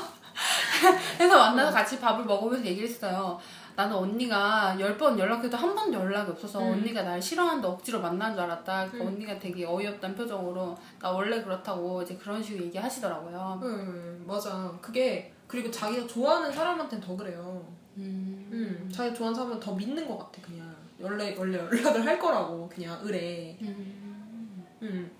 해서 1.20 1.38
만나서 1.38 1.72
같이 1.72 2.00
밥을 2.00 2.26
먹으면서 2.26 2.66
얘기를 2.66 2.90
했어요. 2.90 3.40
나는 3.76 3.96
언니가 3.96 4.76
열 4.80 4.98
번 4.98 5.18
연락해도 5.18 5.56
한 5.56 5.74
번도 5.74 5.98
연락이 6.00 6.32
없어서 6.32 6.60
음. 6.60 6.74
언니가 6.74 7.04
날 7.04 7.22
싫어하는데 7.22 7.66
억지로 7.66 8.02
만난 8.02 8.34
줄 8.34 8.42
알았다. 8.44 8.90
그 8.90 8.98
음. 8.98 9.08
언니가 9.08 9.38
되게 9.40 9.66
어이없다는 9.66 10.16
표정으로 10.18 10.78
나 11.00 11.12
원래 11.12 11.42
그렇다고 11.42 12.02
이제 12.02 12.16
그런 12.18 12.44
식으로 12.44 12.66
얘기하시더라고요. 12.66 13.60
음 13.64 14.26
맞아 14.28 14.70
그게 14.82 15.32
그리고 15.48 15.72
자기가 15.72 16.06
좋아하는 16.08 16.52
사람한테는 16.52 17.06
더 17.06 17.16
그래요 17.16 17.66
음. 17.98 18.29
음 18.60 18.90
자기가 18.92 19.16
좋아하는 19.16 19.36
사람은 19.36 19.60
더 19.60 19.74
믿는 19.74 20.08
것 20.08 20.18
같아 20.18 20.42
그냥 20.46 20.76
원래 21.00 21.36
원래 21.38 21.58
연락을 21.58 22.06
할 22.06 22.20
거라고 22.20 22.68
그냥 22.70 23.00
의뢰 23.04 23.58
음. 23.62 24.66
음. 24.82 25.12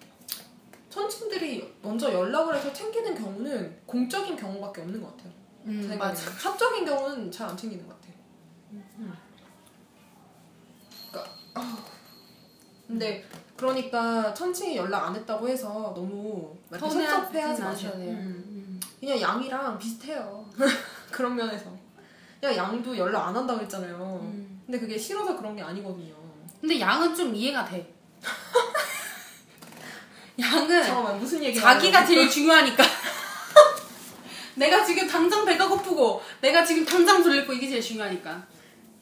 천친들이 0.90 1.76
먼저 1.82 2.12
연락을 2.12 2.56
해서 2.56 2.72
챙기는 2.74 3.14
경우는 3.16 3.78
공적인 3.86 4.36
경우밖에 4.36 4.82
없는 4.82 5.00
것 5.02 5.16
같아요. 5.16 5.32
음, 5.66 5.96
맞아. 6.00 6.32
사적인 6.32 6.84
경우는 6.86 7.32
잘 7.32 7.48
안 7.48 7.56
챙기는 7.56 7.88
것 7.88 7.94
같아요. 7.96 8.14
음. 8.72 9.14
그러니까 11.12 11.32
아우. 11.54 11.66
근데 12.88 13.24
그러니까 13.56 14.34
천칭이 14.34 14.76
연락 14.78 15.08
안 15.08 15.16
했다고 15.16 15.48
해서 15.48 15.94
너무 15.96 16.58
섭섭해하지. 16.72 17.62
않으셔도 17.62 17.98
돼요. 17.98 18.12
음. 18.12 18.44
음. 18.48 18.80
그냥 19.00 19.22
양이랑 19.22 19.78
비슷해요. 19.78 20.50
그런 21.12 21.36
면에서. 21.36 21.72
그냥 22.40 22.56
양도 22.56 22.98
연락 22.98 23.28
안 23.28 23.36
한다고 23.36 23.60
했잖아요. 23.62 24.20
음. 24.24 24.62
근데 24.66 24.80
그게 24.80 24.98
싫어서 24.98 25.36
그런 25.38 25.56
게 25.56 25.62
아니거든요. 25.62 26.14
근데 26.62 26.80
양은 26.80 27.16
좀 27.16 27.36
이해가 27.36 27.66
돼. 27.66 27.94
양은 30.40 30.84
잠깐만 30.84 31.20
무슨 31.20 31.44
얘기? 31.44 31.60
자기가 31.60 32.06
제일 32.06 32.30
중요하니까. 32.30 32.84
내가 34.56 34.84
지금 34.84 35.08
당장 35.08 35.46
배가 35.46 35.68
고프고, 35.68 36.22
내가 36.42 36.64
지금 36.66 36.86
당장 36.86 37.24
졸리고 37.24 37.54
이게 37.54 37.68
제일 37.68 37.82
중요하니까. 37.82 38.46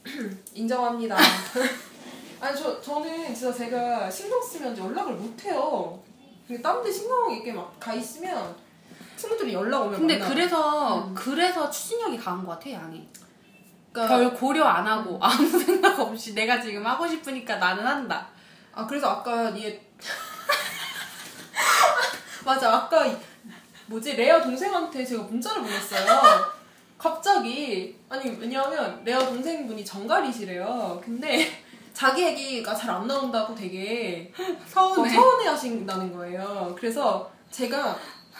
인정합니다. 0.53 1.17
아니 2.39 2.56
저 2.58 2.79
저는 2.82 3.34
진짜 3.34 3.51
제가 3.53 4.10
신경 4.10 4.41
쓰면 4.41 4.77
연락을 4.77 5.13
못 5.13 5.44
해요. 5.46 6.01
딴데 6.63 6.91
신경 6.91 7.32
있게 7.32 7.51
막 7.51 7.77
가 7.79 7.94
있으면 7.94 8.56
친구들이 9.17 9.53
연락 9.53 9.82
오면 9.82 10.00
근데 10.00 10.17
만나요. 10.17 10.34
그래서 10.34 11.03
음. 11.08 11.13
그래서 11.15 11.70
추진력이 11.70 12.17
강한 12.17 12.46
것 12.46 12.53
같아 12.53 12.72
양이. 12.72 13.08
그러니까 14.06 14.30
별 14.30 14.34
고려 14.39 14.63
안 14.66 14.86
하고 14.88 15.18
아무 15.22 15.48
생각 15.48 16.00
없이 16.00 16.34
내가 16.36 16.62
지금 16.62 16.86
하고 16.86 17.08
싶으니까 17.08 17.56
나는 17.58 17.86
한다. 17.86 18.27
아 18.74 18.86
그래서 18.86 19.10
아까 19.10 19.56
얘 19.58 19.82
맞아 22.46 22.74
아까 22.74 23.06
이- 23.06 23.18
뭐지 23.88 24.16
레아 24.16 24.42
동생한테 24.42 25.06
제가 25.06 25.24
문자를 25.24 25.62
보냈어요. 25.62 26.06
갑자기 26.98 27.98
아니 28.10 28.30
왜냐하면 28.39 29.01
레아 29.04 29.20
동생분이 29.20 29.84
정갈이시래요. 29.86 31.01
근데 31.04 31.63
자기 31.94 32.24
얘기가 32.24 32.74
잘 32.75 32.92
안 32.92 33.08
나온다고 33.08 33.54
되게 33.56 34.32
어, 34.38 34.44
서운해. 34.68 35.10
서운해 35.13 35.48
하신다는 35.50 36.13
거예요. 36.13 36.74
그래서 36.77 37.30
제가 37.51 37.98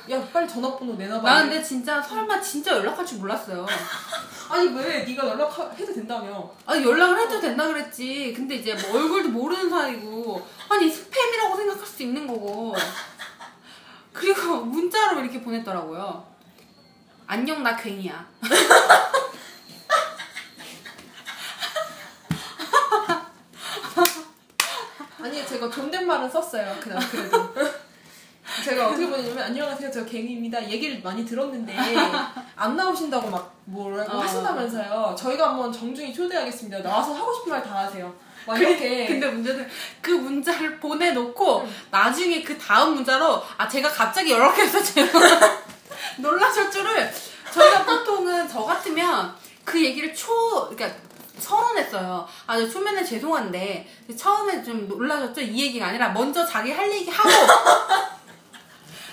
야 0.10 0.26
빨리 0.32 0.48
전화번호 0.48 0.94
내놔봐. 0.94 1.30
나 1.30 1.42
근데 1.42 1.62
진짜 1.62 2.02
설마 2.02 2.40
진짜 2.40 2.78
연락할 2.78 3.06
줄 3.06 3.18
몰랐어요. 3.20 3.66
아니 4.50 4.70
왜 4.70 5.04
네가 5.04 5.28
연락해도 5.28 5.94
된다며? 5.94 6.50
아니 6.66 6.84
연락을 6.84 7.20
해도 7.20 7.42
된다 7.42 7.68
그랬지. 7.68 8.34
근데 8.36 8.56
이제 8.56 8.74
뭐 8.74 9.02
얼굴도 9.02 9.30
모르는 9.30 9.70
사이고 9.70 10.48
아니 10.70 10.90
스팸이라고 10.90 11.58
생각할 11.58 11.86
수 11.86 12.04
있는 12.04 12.26
거고. 12.26 12.74
그리고 14.14 14.58
문자로 14.62 15.20
이렇게 15.20 15.42
보냈더라고요. 15.42 16.26
안녕 17.28 17.62
나 17.62 17.76
괭이야. 17.76 18.26
아니 25.22 25.46
제가 25.46 25.70
존댓말은 25.70 26.30
썼어요. 26.30 26.76
그냥 26.80 27.00
그래도. 27.12 27.54
제가 28.64 28.88
어떻게 28.88 29.08
보냐면 29.08 29.40
안녕하세요 29.40 29.92
저 29.92 30.06
갱입니다. 30.06 30.68
얘기를 30.70 31.02
많이 31.02 31.26
들었는데 31.26 31.76
안 32.56 32.76
나오신다고 32.76 33.30
막 33.30 33.54
뭐라고 33.66 34.18
어. 34.18 34.22
하신다면서요. 34.22 35.16
저희가 35.18 35.50
한번 35.50 35.72
정중히 35.72 36.14
초대하겠습니다. 36.14 36.82
나와서 36.82 37.14
하고 37.14 37.34
싶은 37.34 37.52
말 37.52 37.64
다 37.64 37.76
하세요. 37.80 38.14
막 38.46 38.60
이렇게. 38.60 39.06
근데 39.08 39.28
문제는 39.28 39.68
그 40.02 40.12
문자를 40.12 40.80
보내놓고 40.80 41.68
나중에 41.92 42.42
그 42.44 42.58
다음 42.58 42.96
문자로 42.96 43.42
아 43.58 43.68
제가 43.68 43.90
갑자기 43.90 44.32
연락해서 44.32 44.82
제가 44.82 45.20
놀라실 46.18 46.72
줄을. 46.72 47.12
저희가 47.54 47.86
보통은 47.86 48.48
저 48.48 48.64
같으면 48.64 49.34
그 49.64 49.84
얘기를 49.84 50.14
초 50.14 50.70
그러니까 50.70 51.00
서론했어요. 51.40 52.28
아, 52.48 52.58
저 52.58 52.68
초면에 52.68 53.04
죄송한데 53.04 53.88
처음에 54.18 54.64
좀 54.64 54.88
놀라셨죠? 54.88 55.42
이 55.42 55.62
얘기가 55.66 55.88
아니라 55.88 56.10
먼저 56.10 56.44
자기 56.46 56.72
할 56.72 56.92
얘기 56.92 57.10
하고 57.12 57.30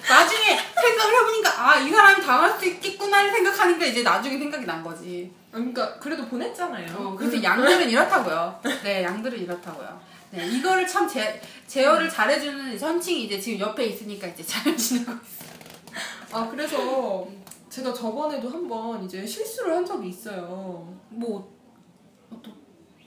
나중에 0.08 0.58
생각을 0.80 1.14
해보니까 1.20 1.50
아 1.70 1.80
이 1.80 1.90
사람이 1.90 2.23
당할 2.25 2.58
수 2.58 2.64
있겠구나를 2.66 3.30
생각하니까 3.32 3.87
이제 3.87 4.02
나중에 4.02 4.38
생각이 4.38 4.66
난 4.66 4.82
거지. 4.82 5.32
그러니까 5.50 5.99
그래도 5.99 6.26
보냈잖아요. 6.26 6.96
어, 6.96 7.14
그래서 7.16 7.42
양들은 7.42 7.88
이렇다고요. 7.88 8.61
네, 8.82 9.02
양들은 9.04 9.38
이렇다고요. 9.38 10.00
네, 10.30 10.46
이거를 10.49 10.87
참 10.87 11.08
제, 11.08 11.40
제어를 11.66 12.11
잘해주는 12.11 12.76
선칭이 12.78 13.25
이제 13.25 13.40
지금 13.40 13.61
옆에 13.61 13.87
있으니까 13.87 14.26
이제 14.26 14.42
잘 14.42 14.64
지내고 14.76 15.12
있어요. 15.12 15.54
아 16.32 16.49
그래서 16.50 17.26
제가 17.70 17.92
저번에도 17.94 18.49
한번 18.50 19.04
이제 19.04 19.25
실수를 19.26 19.76
한 19.76 19.84
적이 19.87 20.08
있어요. 20.08 20.92
뭐, 21.08 21.52
어떤, 22.30 22.52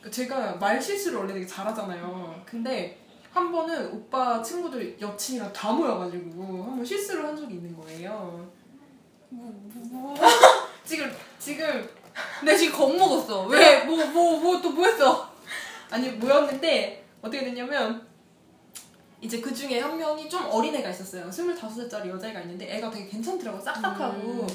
제가 0.10 0.56
말 0.56 0.82
실수를 0.82 1.20
원래 1.20 1.34
되게 1.34 1.46
잘하잖아요. 1.46 2.42
근데 2.46 2.98
한 3.34 3.52
번은 3.52 3.92
오빠 3.94 4.42
친구들 4.42 4.98
여친이랑 5.00 5.52
다 5.54 5.72
모여가지고 5.72 6.64
한 6.64 6.78
번 6.78 6.86
실수를 6.86 7.26
한 7.26 7.36
적이 7.36 7.56
있는 7.56 7.76
거예요. 7.78 8.48
뭐, 9.30 9.54
뭐, 9.74 10.14
뭐. 10.14 10.16
지금 10.86 11.12
지금 11.40 11.88
내 12.44 12.56
지금 12.58 12.78
겁먹었어. 12.78 13.46
왜, 13.46 13.84
뭐, 13.84 14.04
뭐, 14.08 14.40
뭐, 14.40 14.62
또 14.62 14.70
뭐 14.72 14.86
했어? 14.86 15.32
아니 15.90 16.10
모였는데 16.12 17.06
어떻게 17.22 17.44
됐냐면 17.46 18.06
이제 19.22 19.40
그 19.42 19.54
중에 19.54 19.80
한 19.80 19.98
명이 19.98 20.30
좀 20.30 20.46
어린 20.50 20.76
애가 20.76 20.90
있었어요. 20.90 21.30
25살짜리 21.30 22.08
여자애가 22.10 22.42
있는데 22.42 22.76
애가 22.78 22.90
되게 22.92 23.08
괜찮더라고 23.08 23.60
싹싹하고. 23.60 24.18
음. 24.18 24.48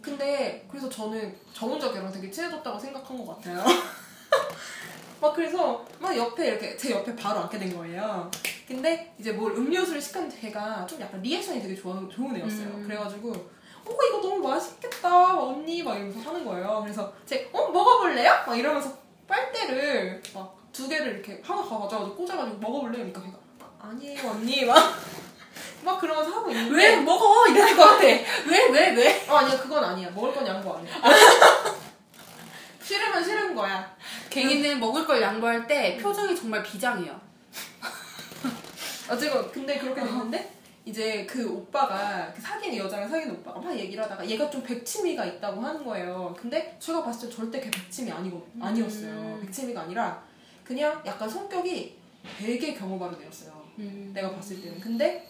근데 0.00 0.66
그래서 0.70 0.88
저는 0.88 1.34
저 1.52 1.66
혼자 1.66 1.90
걔랑 1.92 2.12
되게 2.12 2.30
친해졌다고 2.30 2.78
생각한 2.78 3.16
것 3.24 3.36
같아요. 3.36 3.64
막 5.24 5.34
그래서 5.34 5.84
막 5.98 6.14
옆에 6.16 6.48
이렇게 6.48 6.76
제 6.76 6.90
옆에 6.90 7.16
바로 7.16 7.40
앉게 7.40 7.58
된 7.58 7.74
거예요. 7.76 8.30
근데 8.68 9.14
이제 9.18 9.32
뭘 9.32 9.52
음료수를 9.52 10.00
시켰는데 10.00 10.36
걔가 10.38 10.86
좀 10.86 11.00
약간 11.00 11.20
리액션이 11.22 11.62
되게 11.62 11.74
좋아, 11.74 11.94
좋은 12.12 12.36
애였어요. 12.36 12.66
음. 12.66 12.84
그래가지고 12.86 13.30
어 13.32 13.90
이거 14.08 14.20
너무 14.20 14.48
맛있겠다 14.48 15.38
언니 15.38 15.82
막 15.82 15.94
이러면서 15.96 16.30
하는 16.30 16.44
거예요. 16.44 16.80
그래서 16.82 17.12
제어 17.26 17.48
먹어볼래요? 17.52 18.32
막 18.46 18.54
이러면서 18.58 18.92
빨대를 19.26 20.22
막 20.34 20.64
두 20.74 20.88
개를 20.88 21.12
이렇게 21.12 21.40
하나 21.46 21.62
가져가지고 21.62 22.16
꽂아가지고 22.16 22.58
먹어볼래? 22.58 22.98
그러니까 22.98 23.22
걔가 23.22 23.38
아니에요 23.78 24.28
언니 24.28 24.64
막 24.64 24.74
막 25.84 26.00
그러면서 26.00 26.30
하고 26.30 26.50
있는데 26.50 26.74
왜 26.74 26.96
먹어? 26.96 27.46
이럴 27.46 27.76
것 27.76 27.84
같아. 27.84 28.02
왜, 28.04 28.68
왜, 28.72 28.90
왜? 28.90 29.26
어, 29.28 29.36
아니야 29.36 29.56
그건 29.60 29.84
아니야 29.84 30.10
먹을 30.10 30.34
건 30.34 30.44
양보 30.46 30.74
아니야 30.74 30.92
싫으면 32.84 33.24
싫은 33.24 33.54
거야. 33.54 33.96
갱이는 34.28 34.78
먹을 34.78 35.06
걸 35.06 35.20
양보할 35.22 35.66
때 35.66 35.96
표정이 35.96 36.36
정말 36.36 36.62
비장해요. 36.62 37.18
어쨌건 39.10 39.50
근데 39.50 39.78
그렇게 39.78 40.02
됐는데? 40.02 40.52
이제 40.86 41.24
그 41.24 41.50
오빠가 41.50 42.30
그 42.36 42.42
사귀는 42.42 42.76
여자랑 42.76 43.08
사귀는 43.08 43.36
오빠가 43.36 43.58
막 43.58 43.78
얘기를 43.78 44.04
하다가 44.04 44.28
얘가 44.28 44.50
좀 44.50 44.62
백치미가 44.62 45.24
있다고 45.24 45.62
하는 45.62 45.82
거예요. 45.82 46.36
근데 46.38 46.76
제가 46.78 47.02
봤을 47.02 47.30
때 47.30 47.34
절대 47.34 47.58
걔 47.58 47.70
백치미 47.70 48.12
아니고, 48.12 48.46
아니었어요. 48.60 49.10
음. 49.10 49.40
백치미가 49.46 49.80
아니라 49.82 50.22
그냥 50.62 51.00
약간 51.06 51.26
성격이 51.26 51.96
되게 52.38 52.74
경호 52.74 52.98
바른 52.98 53.18
애였어요. 53.22 53.64
음. 53.78 54.10
내가 54.12 54.30
봤을 54.34 54.60
때는. 54.60 54.78
근데 54.78 55.26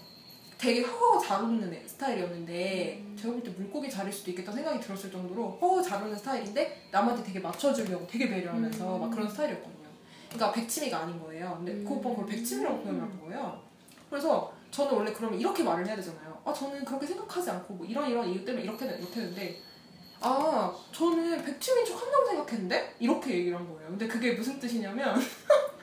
되게 0.58 0.82
허허 0.82 1.18
잘 1.18 1.42
웃는 1.42 1.72
애, 1.72 1.82
스타일이었는데 1.86 3.02
음. 3.02 3.16
제가 3.18 3.32
볼 3.34 3.42
때 3.42 3.50
물고기 3.50 3.90
자릴 3.90 4.12
수도 4.12 4.30
있겠다 4.30 4.52
생각이 4.52 4.80
들었을 4.80 5.10
정도로 5.10 5.58
허허 5.60 5.82
잘 5.82 6.02
웃는 6.02 6.16
스타일인데 6.16 6.88
남한테 6.90 7.22
되게 7.22 7.40
맞춰주려고 7.40 8.06
되게 8.06 8.28
배려하면서 8.28 8.96
음. 8.96 9.00
막 9.00 9.10
그런 9.10 9.28
스타일이었거든요. 9.28 9.74
그러니까 10.32 10.52
백치미가 10.52 10.98
아닌 11.00 11.20
거예요. 11.20 11.54
근데 11.58 11.84
그 11.84 11.94
오빠가 11.94 12.16
그걸 12.16 12.30
백치미라고 12.30 12.80
표현을 12.82 13.02
한 13.02 13.20
거예요. 13.20 13.60
그래서 14.10 14.52
저는 14.70 14.92
원래 14.94 15.12
그러면 15.12 15.38
이렇게 15.38 15.62
말을 15.62 15.86
해야 15.86 15.96
되잖아요. 15.96 16.36
아 16.44 16.52
저는 16.52 16.84
그렇게 16.84 17.06
생각하지 17.06 17.50
않고 17.50 17.74
뭐 17.74 17.86
이런 17.86 18.08
이런 18.10 18.28
이유 18.28 18.44
때문에 18.44 18.64
이렇게 18.64 18.84
못했는데 18.86 19.60
아 20.20 20.74
저는 20.92 21.44
백치미인 21.44 21.84
척 21.86 22.00
한다고 22.02 22.26
생각했는데? 22.26 22.94
이렇게 22.98 23.30
얘기를 23.34 23.56
한 23.58 23.68
거예요. 23.68 23.88
근데 23.90 24.06
그게 24.08 24.32
무슨 24.32 24.58
뜻이냐면 24.58 25.14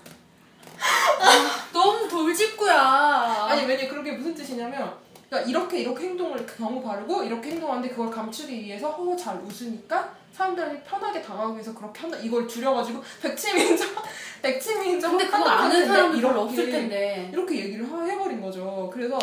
너무 1.74 2.08
돌직구야. 2.08 3.48
아니 3.50 3.66
왜냐 3.66 3.88
그게 3.90 4.12
무슨 4.14 4.34
뜻이냐면 4.36 4.94
그러니까 5.30 5.50
이렇게 5.50 5.80
이렇게 5.80 6.08
행동을 6.10 6.46
경우 6.46 6.82
바르고 6.84 7.24
이렇게 7.24 7.52
행동하는데 7.52 7.90
그걸 7.90 8.10
감추기 8.12 8.64
위해서 8.64 8.92
허허 8.92 9.16
잘 9.16 9.38
웃으니까 9.38 10.14
사람들이 10.34 10.82
편하게 10.84 11.22
당하기 11.22 11.54
위해서 11.54 11.74
그렇게 11.74 12.02
한다 12.02 12.18
이걸 12.18 12.48
줄여가지고 12.48 13.02
백치미인적 13.22 13.88
백치미인적 14.42 15.12
근데 15.12 15.26
그거 15.28 15.48
아는 15.48 15.86
사람이 15.88 16.22
별로 16.22 16.42
없을 16.42 16.70
텐데. 16.70 17.30
이렇게 17.32 17.56
얘기를 17.66 17.90
하- 17.92 18.04
해버린 18.04 18.42
거죠 18.42 18.90
그래서 18.94 19.18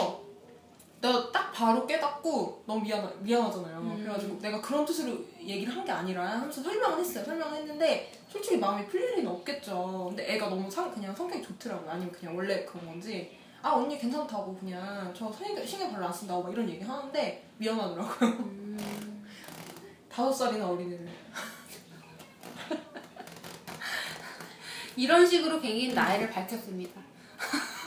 나딱 1.01 1.53
바로 1.53 1.87
깨닫고 1.87 2.63
너무 2.67 2.81
미안하, 2.83 3.09
미안하잖아요 3.21 3.77
음. 3.79 3.99
그래가지고 4.03 4.39
내가 4.41 4.61
그런 4.61 4.85
뜻으로 4.85 5.13
얘기를 5.49 5.75
한 5.75 5.85
게 5.85 5.93
아니라 5.93 6.31
하면서 6.33 6.63
설명은 6.63 7.01
했어요. 7.01 7.25
설명은 7.25 7.57
했는데 7.59 8.13
솔직히 8.29 8.59
마음이 8.59 8.87
풀릴 8.87 9.17
리는 9.17 9.31
없겠죠. 9.31 10.07
근데 10.09 10.35
애가 10.35 10.49
너무 10.51 10.71
상, 10.71 10.93
그냥 10.93 11.15
성격이 11.15 11.43
좋더라고요. 11.43 11.91
아니면 11.91 12.13
그냥 12.13 12.37
원래 12.37 12.65
그런 12.65 12.87
건지. 12.87 13.39
아 13.63 13.71
언니 13.73 13.99
괜찮다고 13.99 14.55
그냥 14.57 15.13
저 15.17 15.33
신경, 15.33 15.65
신경 15.67 15.91
별로 15.93 16.07
안 16.07 16.13
쓴다고 16.13 16.43
막 16.43 16.53
이런 16.53 16.69
얘기 16.69 16.85
하는데 16.85 17.45
미안하더라고요. 17.57 18.31
음. 18.31 19.25
다섯 20.13 20.33
살이나 20.33 20.69
어린애를. 20.69 21.09
이런 24.97 25.27
식으로 25.27 25.61
갱이는 25.61 25.95
나이를 25.95 26.29
밝혔습니다. 26.31 27.01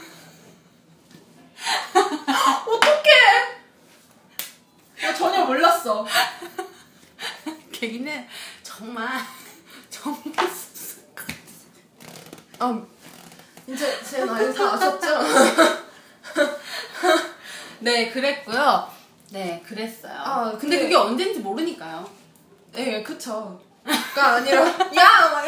나 5.01 5.13
전혀 5.13 5.45
몰랐어 5.45 6.05
갱이는 7.81 8.27
정말 8.61 9.09
정말 9.89 10.21
아 12.59 12.79
이제 13.65 14.03
제 14.03 14.23
나이 14.23 14.53
다 14.53 14.73
아셨죠? 14.73 15.07
네 17.79 18.11
그랬고요. 18.11 18.87
네 19.31 19.63
그랬어요. 19.65 20.13
아, 20.13 20.55
근데 20.59 20.77
그게 20.77 20.93
언젠지 20.93 21.39
모르니까요. 21.39 22.07
네 22.71 23.01
그쵸 23.01 23.59
가 24.13 24.33
아니라 24.35 24.61
야! 24.95 25.31
막. 25.31 25.45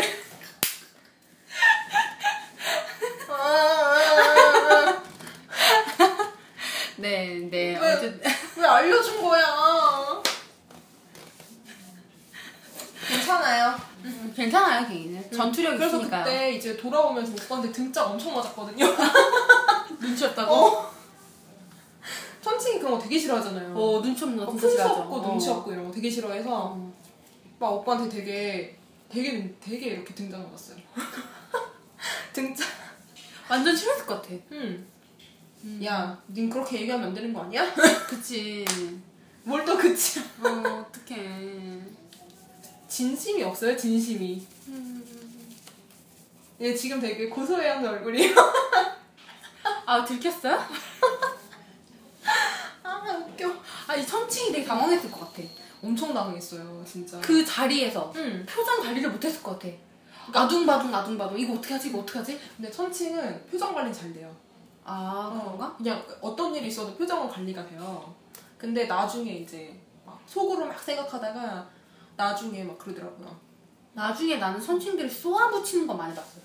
아, 3.30 5.04
네, 6.98 7.48
네. 7.52 7.78
왜? 7.80 7.93
어쨌든 7.93 8.22
왜 8.56 8.65
알려준 8.65 9.22
거야 9.22 9.46
괜찮아요 13.38 13.76
음, 14.04 14.34
괜찮아요, 14.36 14.88
갱이는. 14.88 15.32
전투력 15.32 15.78
그래서 15.78 15.98
있으니까요. 15.98 16.24
그때 16.26 16.52
이제 16.54 16.78
돌아오면서 16.78 17.32
오빠한테 17.34 17.72
등짝 17.72 18.10
엄청 18.12 18.34
맞았거든요 18.36 18.86
눈치 20.00 20.26
없다고? 20.26 20.54
어. 20.54 20.93
천칭이 22.41 22.80
그런 22.80 22.93
거 22.93 23.00
되게 23.00 23.17
싫어하잖아요 23.17 23.74
어, 23.76 24.02
눈치 24.02 24.24
없는 24.26 24.46
거막 24.46 24.60
진짜 24.60 24.69
싫어하죠. 24.76 25.02
없고 25.04 25.15
어. 25.15 25.28
눈치 25.30 25.50
없고 25.50 25.72
이런 25.72 25.86
거 25.88 25.91
되게 25.91 26.10
싫어해서 26.10 26.50
어. 26.52 26.93
막 27.60 27.69
오빠한테 27.74 28.10
되게 28.17 28.78
되게 29.10 29.56
되게 29.62 29.86
이렇게 29.88 30.13
등장 30.13 30.43
맞았어요. 30.43 30.78
등장. 32.34 32.67
완전 33.50 33.76
싫었을 33.76 34.06
것 34.06 34.22
같아. 34.22 34.34
음. 34.52 34.88
음. 35.63 35.82
야, 35.86 36.19
닌 36.28 36.50
그렇게 36.50 36.82
얘기하면 36.82 37.08
안 37.10 37.13
되는 37.13 37.32
거 37.32 37.41
아니야? 37.43 37.72
그치. 38.08 38.65
뭘 39.46 39.63
또 39.65 39.78
그치? 39.78 40.19
어, 40.41 40.86
어떡해. 40.89 41.80
진심이 42.97 43.41
없어요, 43.41 43.75
진심이. 43.75 44.45
음. 44.67 45.03
얘 46.62 46.75
지금 46.75 46.99
되게 46.99 47.27
고소해하는 47.27 47.89
얼굴이에요. 47.89 48.36
아, 49.88 50.06
들켰어요? 50.06 50.60
아, 52.84 53.17
웃겨. 53.17 53.51
아니, 53.88 54.06
천칭이 54.06 54.51
되게 54.51 54.63
당황했을 54.63 55.10
것 55.10 55.21
같아. 55.21 55.41
엄청 55.82 56.13
당했어요, 56.13 56.86
진짜. 56.86 57.19
그 57.19 57.43
자리에서 57.43 58.13
응. 58.15 58.45
표정 58.47 58.79
관리를 58.84 59.10
못했을 59.10 59.41
것 59.41 59.58
같아. 59.58 59.75
아둥바둥 60.32 60.93
아둥바둥 60.93 61.39
이거 61.39 61.53
어떻게 61.53 61.73
하지 61.73 61.89
이거 61.89 61.97
어떻게 61.97 62.19
하지? 62.19 62.39
근데 62.56 62.69
천칭은 62.71 63.47
표정 63.47 63.73
관리 63.73 63.91
잘 63.91 64.13
돼요. 64.13 64.34
아 64.86 65.32
그런가? 65.34 65.75
그냥 65.75 66.06
어떤 66.21 66.56
일이 66.56 66.67
있어도 66.67 66.95
표정은 66.95 67.27
관리가 67.27 67.65
돼요. 67.65 68.13
근데 68.58 68.86
나중에 68.86 69.32
이제 69.32 69.77
막 70.06 70.21
속으로 70.27 70.65
막 70.67 70.79
생각하다가 70.79 71.67
나중에 72.15 72.63
막 72.63 72.78
그러더라고요. 72.78 73.36
나중에 73.93 74.38
나는 74.38 74.60
선친들이 74.60 75.10
쏘아붙이는 75.10 75.88
거 75.88 75.93
많이 75.93 76.13
봤어요. 76.15 76.43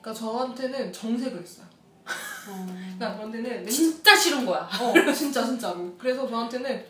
그러니까 0.00 0.12
저한테는 0.14 0.92
정색을 0.92 1.40
했어요. 1.42 1.66
어. 2.06 2.66
그러니까 2.96 3.16
저한테는 3.16 3.50
맨 3.64 3.68
진짜 3.68 4.16
싫은 4.16 4.46
거야. 4.46 4.62
어 4.80 5.12
진짜 5.12 5.44
진짜로 5.44 5.94
그래서 5.98 6.26
저한테는 6.26 6.84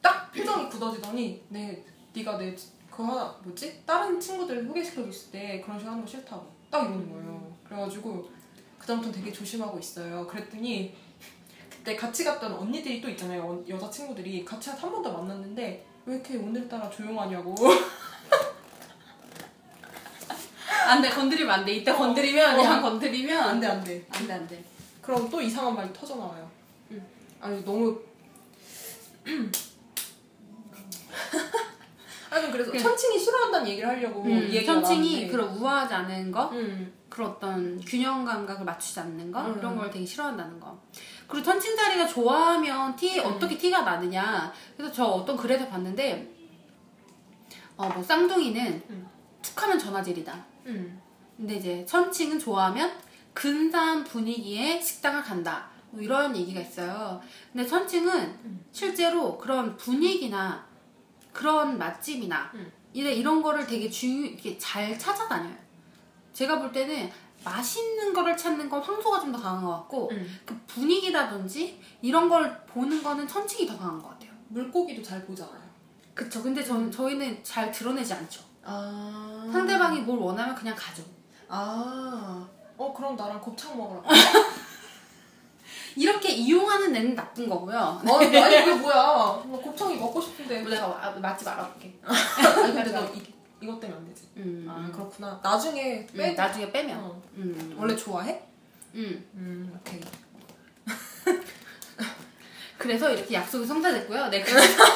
딱 0.00 0.30
표정이 0.32 0.68
굳어지더니 0.68 1.42
네 1.48 1.84
네가 2.14 2.36
내 2.38 2.54
그 2.90 3.04
하나 3.04 3.34
뭐지 3.44 3.82
다른 3.86 4.18
친구들 4.20 4.66
소개시켜줬을 4.66 5.30
때 5.30 5.60
그런 5.64 5.78
식으로 5.78 5.92
하는 5.92 6.04
거 6.04 6.10
싫다고 6.10 6.44
딱 6.70 6.82
이러는 6.84 7.08
거예요 7.10 7.56
그래가지고 7.64 8.28
그다음부터 8.80 9.12
되게 9.12 9.32
조심하고 9.32 9.78
있어요 9.78 10.26
그랬더니 10.26 10.94
그때 11.70 11.94
같이 11.96 12.24
갔던 12.24 12.52
언니들이 12.52 13.00
또 13.00 13.08
있잖아요 13.08 13.42
어- 13.44 13.64
여자 13.68 13.88
친구들이 13.88 14.44
같이 14.44 14.70
한 14.70 14.90
번 14.90 15.02
더 15.02 15.12
만났는데 15.12 15.86
왜 16.06 16.14
이렇게 16.14 16.36
오늘따라 16.36 16.88
조용하냐고 16.90 17.54
안 20.88 21.00
돼, 21.02 21.10
건드리면 21.10 21.54
안 21.60 21.64
돼. 21.64 21.74
이때 21.74 21.92
건드리면, 21.92 22.54
어. 22.54 22.56
그냥 22.56 22.82
건드리면. 22.82 23.40
안 23.44 23.60
돼 23.60 23.66
안 23.68 23.84
돼 23.84 24.04
안 24.12 24.26
돼, 24.26 24.32
안 24.32 24.48
돼. 24.48 24.64
그럼 25.02 25.28
또 25.30 25.40
이상한 25.40 25.74
말이 25.76 25.92
터져 25.92 26.16
나와요 26.16 26.50
응. 26.90 27.00
아니 27.40 27.64
너무 27.64 27.96
아니 32.30 32.50
그래서 32.52 32.70
그래. 32.70 32.80
천칭이 32.82 33.18
싫어한다는 33.18 33.68
얘기를 33.68 33.88
하려고 33.88 34.22
음, 34.22 34.30
얘기가 34.30 34.72
천칭이 34.74 35.10
나왔는데. 35.26 35.32
그런 35.32 35.48
우아하지 35.56 35.94
않은 35.94 36.30
거, 36.32 36.48
음. 36.50 36.92
그런 37.08 37.30
어떤 37.30 37.80
균형 37.80 38.24
감각을 38.24 38.64
맞추지 38.64 39.00
않는 39.00 39.32
거, 39.32 39.40
음. 39.46 39.54
그런 39.54 39.76
걸 39.76 39.90
되게 39.90 40.04
싫어한다는 40.06 40.60
거. 40.60 40.80
그리고 41.30 41.44
천칭 41.44 41.76
자리가 41.76 42.06
좋아하면 42.08 42.96
티, 42.96 43.20
음. 43.20 43.26
어떻게 43.26 43.56
티가 43.56 43.82
나느냐. 43.82 44.52
그래서 44.76 44.92
저 44.92 45.04
어떤 45.04 45.36
글에서 45.36 45.68
봤는데, 45.68 46.28
어, 47.76 47.88
뭐, 47.88 48.02
쌍둥이는 48.02 48.82
음. 48.90 49.08
툭 49.40 49.62
하면 49.62 49.78
전화질이다. 49.78 50.44
음. 50.66 51.00
근데 51.36 51.54
이제 51.54 51.86
천칭은 51.86 52.38
좋아하면 52.38 52.92
근사한 53.32 54.04
분위기의 54.04 54.82
식당을 54.82 55.22
간다. 55.22 55.70
뭐 55.90 56.02
이런 56.02 56.36
얘기가 56.36 56.60
있어요. 56.60 57.20
근데 57.52 57.66
천칭은 57.66 58.20
음. 58.44 58.64
실제로 58.72 59.38
그런 59.38 59.76
분위기나 59.76 60.66
그런 61.32 61.78
맛집이나 61.78 62.50
음. 62.54 62.70
이래 62.92 63.12
이런 63.12 63.40
거를 63.40 63.66
되게 63.66 63.88
중요 63.88 64.26
이렇게 64.26 64.58
잘 64.58 64.98
찾아다녀요. 64.98 65.56
제가 66.32 66.58
볼 66.58 66.72
때는 66.72 67.10
맛있는 67.44 68.12
거를 68.12 68.36
찾는 68.36 68.68
건 68.68 68.80
황소가 68.82 69.20
좀 69.20 69.32
더 69.32 69.40
강한 69.40 69.64
것 69.64 69.70
같고 69.72 70.10
음. 70.10 70.40
그 70.44 70.58
분위기라든지 70.66 71.80
이런 72.02 72.28
걸 72.28 72.64
보는 72.66 73.02
거는 73.02 73.26
천칭이 73.28 73.66
더 73.66 73.78
강한 73.78 74.00
것 74.00 74.08
같아요. 74.10 74.30
물고기도 74.48 75.02
잘 75.02 75.24
보잖아요. 75.24 75.60
그쵸. 76.14 76.42
근데 76.42 76.62
음. 76.68 76.90
저희는 76.90 77.42
잘 77.44 77.70
드러내지 77.70 78.12
않죠. 78.12 78.42
아. 78.64 79.48
상대방이 79.52 80.00
뭘 80.00 80.18
원하면 80.18 80.54
그냥 80.54 80.74
가죠. 80.76 81.02
아. 81.48 82.46
어 82.76 82.92
그럼 82.92 83.16
나랑 83.16 83.40
곱창 83.40 83.76
먹으러. 83.76 84.02
가. 84.02 84.08
이렇게 85.96 86.30
이용하는 86.30 86.94
애는 86.94 87.14
나쁜 87.14 87.48
거고요. 87.48 87.76
어, 87.76 88.16
아니 88.18 88.30
그게 88.30 88.74
뭐야? 88.74 88.96
나 88.96 89.58
곱창이 89.58 89.96
먹고 89.96 90.20
싶은데. 90.20 90.62
내가 90.62 90.86
아, 90.86 91.10
맛집 91.10 91.46
알아볼게. 91.48 91.98
아니 92.04 92.72
근데 92.72 92.92
너 92.92 93.04
이, 93.14 93.22
이것 93.60 93.78
때문에 93.80 93.98
안 93.98 94.06
되지. 94.06 94.22
음. 94.38 94.66
아 94.68 94.90
그렇구나. 94.92 95.38
나중에 95.42 96.06
음, 96.12 96.16
빼. 96.16 96.32
나중에 96.32 96.70
빼면. 96.72 96.98
어. 96.98 97.22
음. 97.36 97.74
원래 97.78 97.94
좋아해? 97.96 98.42
음. 98.94 99.24
음 99.34 99.78
오케이. 99.80 100.00
그래서 102.78 103.10
이렇게 103.10 103.34
약속이 103.34 103.66
성사됐고요. 103.66 104.28
네. 104.28 104.42
그래서 104.42 104.84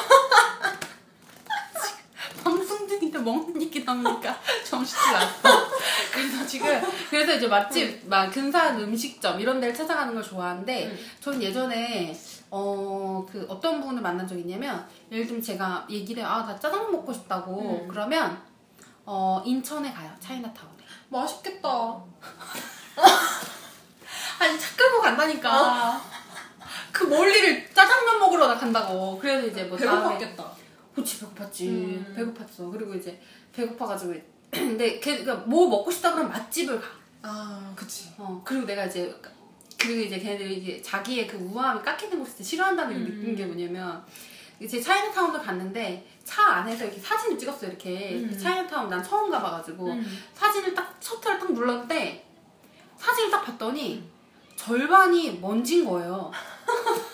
방송 2.43 2.87
중인데 2.87 3.19
먹는 3.19 3.61
얘기 3.61 3.83
나오니까 3.83 4.37
정신이 4.65 5.13
났어. 5.13 5.67
그래서 6.11 6.45
지금 6.45 6.81
그래서 7.09 7.35
이제 7.35 7.47
맛집 7.47 8.07
막 8.07 8.29
근사한 8.31 8.79
음식점 8.81 9.39
이런 9.39 9.59
데를 9.59 9.73
찾아가는 9.73 10.13
걸 10.13 10.23
좋아하는데 10.23 10.85
음. 10.87 10.99
전 11.19 11.41
예전에 11.41 12.17
어 12.49 13.25
그 13.29 13.45
어떤 13.49 13.81
분을 13.81 14.01
만난 14.01 14.27
적이 14.27 14.41
있냐면 14.41 14.87
예를 15.11 15.25
들면 15.25 15.41
제가 15.41 15.85
얘기를 15.89 16.23
아 16.23 16.45
나 16.45 16.57
짜장면 16.59 16.91
먹고 16.91 17.11
싶다고 17.11 17.81
음. 17.83 17.87
그러면 17.87 18.39
어 19.05 19.41
인천에 19.45 19.91
가요 19.93 20.11
차이나타운에. 20.19 20.75
맛있겠다. 21.09 21.69
아니 24.39 24.59
차 24.59 24.75
끌고 24.75 25.01
간다니까. 25.01 26.01
그 26.91 27.03
멀리를 27.05 27.69
짜장면 27.73 28.19
먹으러 28.19 28.47
나 28.47 28.57
간다고. 28.57 29.17
그래서 29.19 29.47
이제 29.47 29.63
뭐 29.65 29.77
배고팠겠다. 29.77 30.45
그치 30.95 31.19
배고팠지. 31.19 31.61
음. 31.67 32.15
배고팠어. 32.17 32.71
그리고 32.71 32.95
이제 32.95 33.21
배고파가지고 33.53 34.13
근데 34.51 34.99
걔 34.99 35.17
그러니까 35.19 35.45
뭐 35.47 35.67
먹고 35.69 35.91
싶다 35.91 36.11
그러면 36.13 36.31
맛집을 36.31 36.79
가. 36.79 36.87
아 37.21 37.73
그치. 37.75 38.13
어 38.17 38.41
그리고 38.43 38.65
내가 38.65 38.85
이제 38.85 39.13
그리고 39.77 40.01
이제 40.01 40.17
걔네들이 40.17 40.57
이제 40.57 40.81
자기의 40.81 41.27
그 41.27 41.37
우아함이 41.37 41.83
깎이는 41.83 42.17
것을 42.23 42.43
싫어한다는 42.43 42.93
걸 42.93 43.01
음. 43.01 43.19
느낀 43.19 43.35
게 43.35 43.45
뭐냐면 43.45 44.03
이 44.07 44.07
제 44.69 44.81
차이나타운도 44.81 45.41
갔는데 45.41 46.07
차 46.23 46.43
안에서 46.47 46.85
이렇게 46.85 46.99
사진을 46.99 47.37
찍었어 47.37 47.67
이렇게 47.67 48.15
음. 48.15 48.39
차이나타운 48.41 48.89
난 48.89 49.03
처음 49.03 49.29
가봐가지고 49.29 49.87
음. 49.91 50.23
사진을 50.33 50.73
딱 50.73 50.95
셔터를 50.99 51.39
딱 51.39 51.51
눌렀는데 51.51 52.25
사진을 52.97 53.29
딱 53.29 53.43
봤더니 53.43 54.09
절반이 54.55 55.39
먼진 55.39 55.85
거예요. 55.85 56.31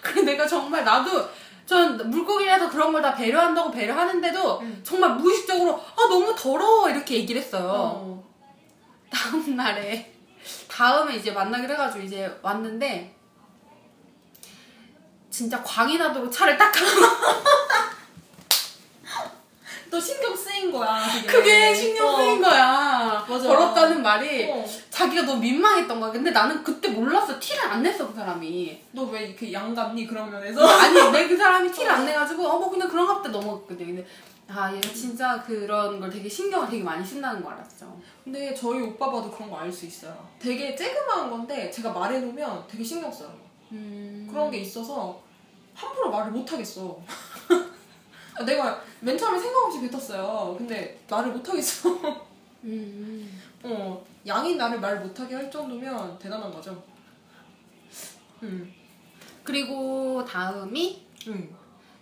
그래 0.00 0.22
내가 0.22 0.46
정말 0.46 0.84
나도 0.84 1.28
전 1.66 2.10
물고기라서 2.10 2.70
그런 2.70 2.92
걸 2.92 3.02
다 3.02 3.14
배려한다고 3.14 3.70
배려하는데도 3.70 4.60
음. 4.60 4.80
정말 4.84 5.16
무의식적으로 5.16 5.74
아 5.74 6.08
너무 6.08 6.34
더러워 6.36 6.88
이렇게 6.88 7.16
얘기를 7.16 7.40
했어요. 7.42 7.68
어. 7.70 8.28
다음 9.10 9.56
날에 9.56 10.14
다음에 10.68 11.16
이제 11.16 11.32
만나기로 11.32 11.72
해가지고 11.74 12.04
이제 12.04 12.38
왔는데 12.42 13.14
진짜 15.30 15.62
광이 15.62 15.98
나도록 15.98 16.30
차를 16.32 16.56
딱 16.56 16.72
또 19.90 19.98
신경 19.98 20.36
쓰인 20.36 20.70
거야. 20.70 21.02
그게, 21.26 21.26
그게 21.32 21.74
신경 21.74 22.14
쓰인 22.16 22.44
어. 22.44 22.48
거야. 22.48 23.24
맞아. 23.26 23.42
더럽다는 23.42 24.02
말이 24.02 24.46
어. 24.50 24.62
자기가 24.90 25.22
너무 25.22 25.40
민망했던 25.40 25.98
거야. 25.98 26.12
근데 26.12 26.30
나는 26.30 26.62
그때 26.62 26.88
몰랐어. 26.88 27.40
티를 27.40 27.62
안 27.64 27.82
냈어, 27.82 28.06
그 28.06 28.14
사람이. 28.14 28.82
너 28.92 29.04
왜 29.04 29.24
이렇게 29.28 29.50
양감니 29.50 30.06
그런 30.06 30.30
면에서? 30.30 30.60
아니, 30.68 31.10
내 31.10 31.26
그 31.26 31.34
사람이 31.38 31.72
티를 31.72 31.90
안 31.90 32.04
내가지고, 32.04 32.46
어, 32.46 32.58
뭐 32.58 32.68
그냥 32.70 32.86
그런가 32.86 33.14
보다 33.16 33.30
넘어갔거든. 33.30 33.86
근데, 33.86 34.06
아, 34.46 34.70
얘가 34.74 34.92
진짜 34.92 35.42
그런 35.42 35.98
걸 35.98 36.10
되게 36.10 36.28
신경을 36.28 36.68
되게 36.68 36.82
많이 36.82 37.02
쓴다는 37.04 37.42
거 37.42 37.48
알았죠. 37.50 37.98
근데 38.24 38.54
저희 38.54 38.82
오빠 38.82 39.06
봐도 39.10 39.30
그런 39.30 39.50
거 39.50 39.56
알 39.58 39.72
수 39.72 39.86
있어요. 39.86 40.14
되게 40.38 40.74
쬐그마한 40.76 41.30
건데 41.30 41.70
제가 41.70 41.90
말해놓으면 41.92 42.64
되게 42.70 42.84
신경 42.84 43.10
써요. 43.10 43.32
음. 43.72 44.26
그런 44.30 44.50
게 44.50 44.58
있어서 44.58 45.20
함부로 45.74 46.10
말을 46.10 46.32
못 46.32 46.50
하겠어. 46.50 47.00
내가 48.46 48.82
맨 49.00 49.16
처음에 49.18 49.38
생각 49.38 49.64
없이 49.64 49.80
뱉었어요. 49.88 50.54
근데 50.56 50.98
말을 51.08 51.32
못 51.32 51.48
하겠어. 51.48 51.90
음. 52.64 53.40
어, 53.62 54.04
양이 54.26 54.54
나를 54.56 54.80
말 54.80 55.00
못하게 55.00 55.34
할 55.34 55.50
정도면 55.50 56.18
대단한 56.18 56.52
거죠. 56.52 56.82
음, 58.42 58.72
그리고 59.42 60.24
다음이, 60.24 61.04
음. 61.26 61.56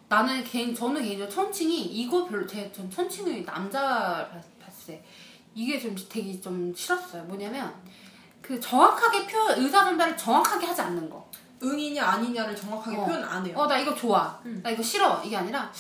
나는 0.09 0.45
개인, 0.45 0.75
저는 0.75 1.03
개인적으로 1.03 1.29
천칭이, 1.35 1.83
이거 1.85 2.27
별로, 2.27 2.47
제, 2.47 2.71
전 2.73 2.91
천칭을 2.91 3.45
남자 3.45 4.29
봤- 4.31 4.59
봤을 4.61 4.95
때, 4.95 5.05
이게 5.55 5.81
좀 5.81 5.97
되게 6.09 6.39
좀 6.39 6.75
싫었어요. 6.75 7.25
뭐냐면, 7.25 7.75
그 8.43 8.61
정확하게 8.61 9.27
표, 9.27 9.39
의사 9.57 9.85
전달을 9.85 10.17
정확하게 10.17 10.67
하지 10.67 10.83
않는 10.83 11.09
거. 11.09 11.27
응이냐 11.63 12.05
아니냐를 12.05 12.55
정확하게 12.57 12.97
어. 12.97 13.05
표현 13.05 13.25
안 13.25 13.45
해요. 13.47 13.55
어, 13.57 13.67
나 13.67 13.79
이거 13.79 13.95
좋아. 13.95 14.39
음. 14.45 14.61
나 14.63 14.71
이거 14.71 14.83
싫어. 14.83 15.21
이게 15.25 15.37
아니라, 15.37 15.71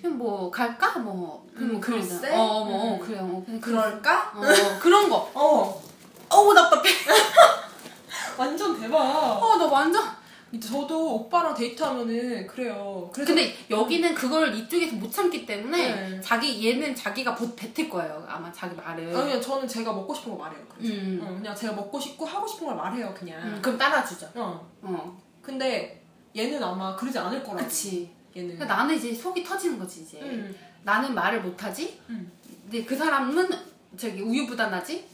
그냥 0.00 0.18
뭐, 0.18 0.50
갈까? 0.50 0.98
뭐, 0.98 1.46
그냥 1.54 1.70
음, 1.70 1.72
뭐, 1.72 1.80
글쎄? 1.80 2.30
거. 2.30 2.42
어, 2.42 2.64
뭐, 2.64 2.94
음. 2.94 3.00
그래, 3.00 3.18
어, 3.18 3.42
그냥 3.44 3.60
그럴까? 3.60 4.32
어, 4.34 4.78
그런 4.80 5.08
거. 5.08 5.30
어, 5.34 5.82
어우, 6.28 6.54
답답해. 6.54 6.90
완전 8.36 8.78
대박. 8.80 8.98
어, 8.98 9.56
나 9.56 9.66
완전. 9.66 10.21
저도 10.60 11.14
오빠랑 11.14 11.54
데이트하면은 11.54 12.46
그래요. 12.46 13.10
근데 13.12 13.54
여기는 13.70 14.14
그걸 14.14 14.54
이쪽에서 14.54 14.96
못 14.96 15.10
참기 15.10 15.46
때문에, 15.46 16.10
네. 16.10 16.20
자기, 16.20 16.68
얘는 16.68 16.94
자기가 16.94 17.34
보, 17.34 17.54
뱉을 17.56 17.88
거예요. 17.88 18.24
아마 18.28 18.52
자기 18.52 18.76
말을. 18.76 19.16
아니요, 19.16 19.40
저는 19.40 19.66
제가 19.66 19.92
먹고 19.92 20.14
싶은 20.14 20.32
거 20.32 20.38
말해요. 20.38 20.62
그래서. 20.68 20.92
음. 20.92 21.20
어, 21.22 21.34
그냥 21.34 21.54
제가 21.54 21.72
먹고 21.72 21.98
싶고 21.98 22.26
하고 22.26 22.46
싶은 22.46 22.66
걸 22.66 22.76
말해요, 22.76 23.14
그냥. 23.14 23.40
음, 23.42 23.58
그럼 23.62 23.78
따라주죠. 23.78 24.30
어. 24.34 24.70
어. 24.82 25.22
근데 25.40 26.04
얘는 26.36 26.62
아마 26.62 26.94
그러지 26.94 27.18
않을 27.18 27.42
거라고. 27.42 27.64
그치. 27.64 28.10
얘는. 28.36 28.56
그러니까 28.56 28.76
나는 28.76 28.94
이제 28.94 29.14
속이 29.14 29.42
터지는 29.42 29.78
거지, 29.78 30.02
이제. 30.02 30.20
음. 30.20 30.54
나는 30.82 31.14
말을 31.14 31.40
못하지? 31.40 31.98
음. 32.10 32.30
근데 32.64 32.84
그 32.84 32.94
사람은 32.94 33.48
저기 33.96 34.20
우유부단하지? 34.20 35.06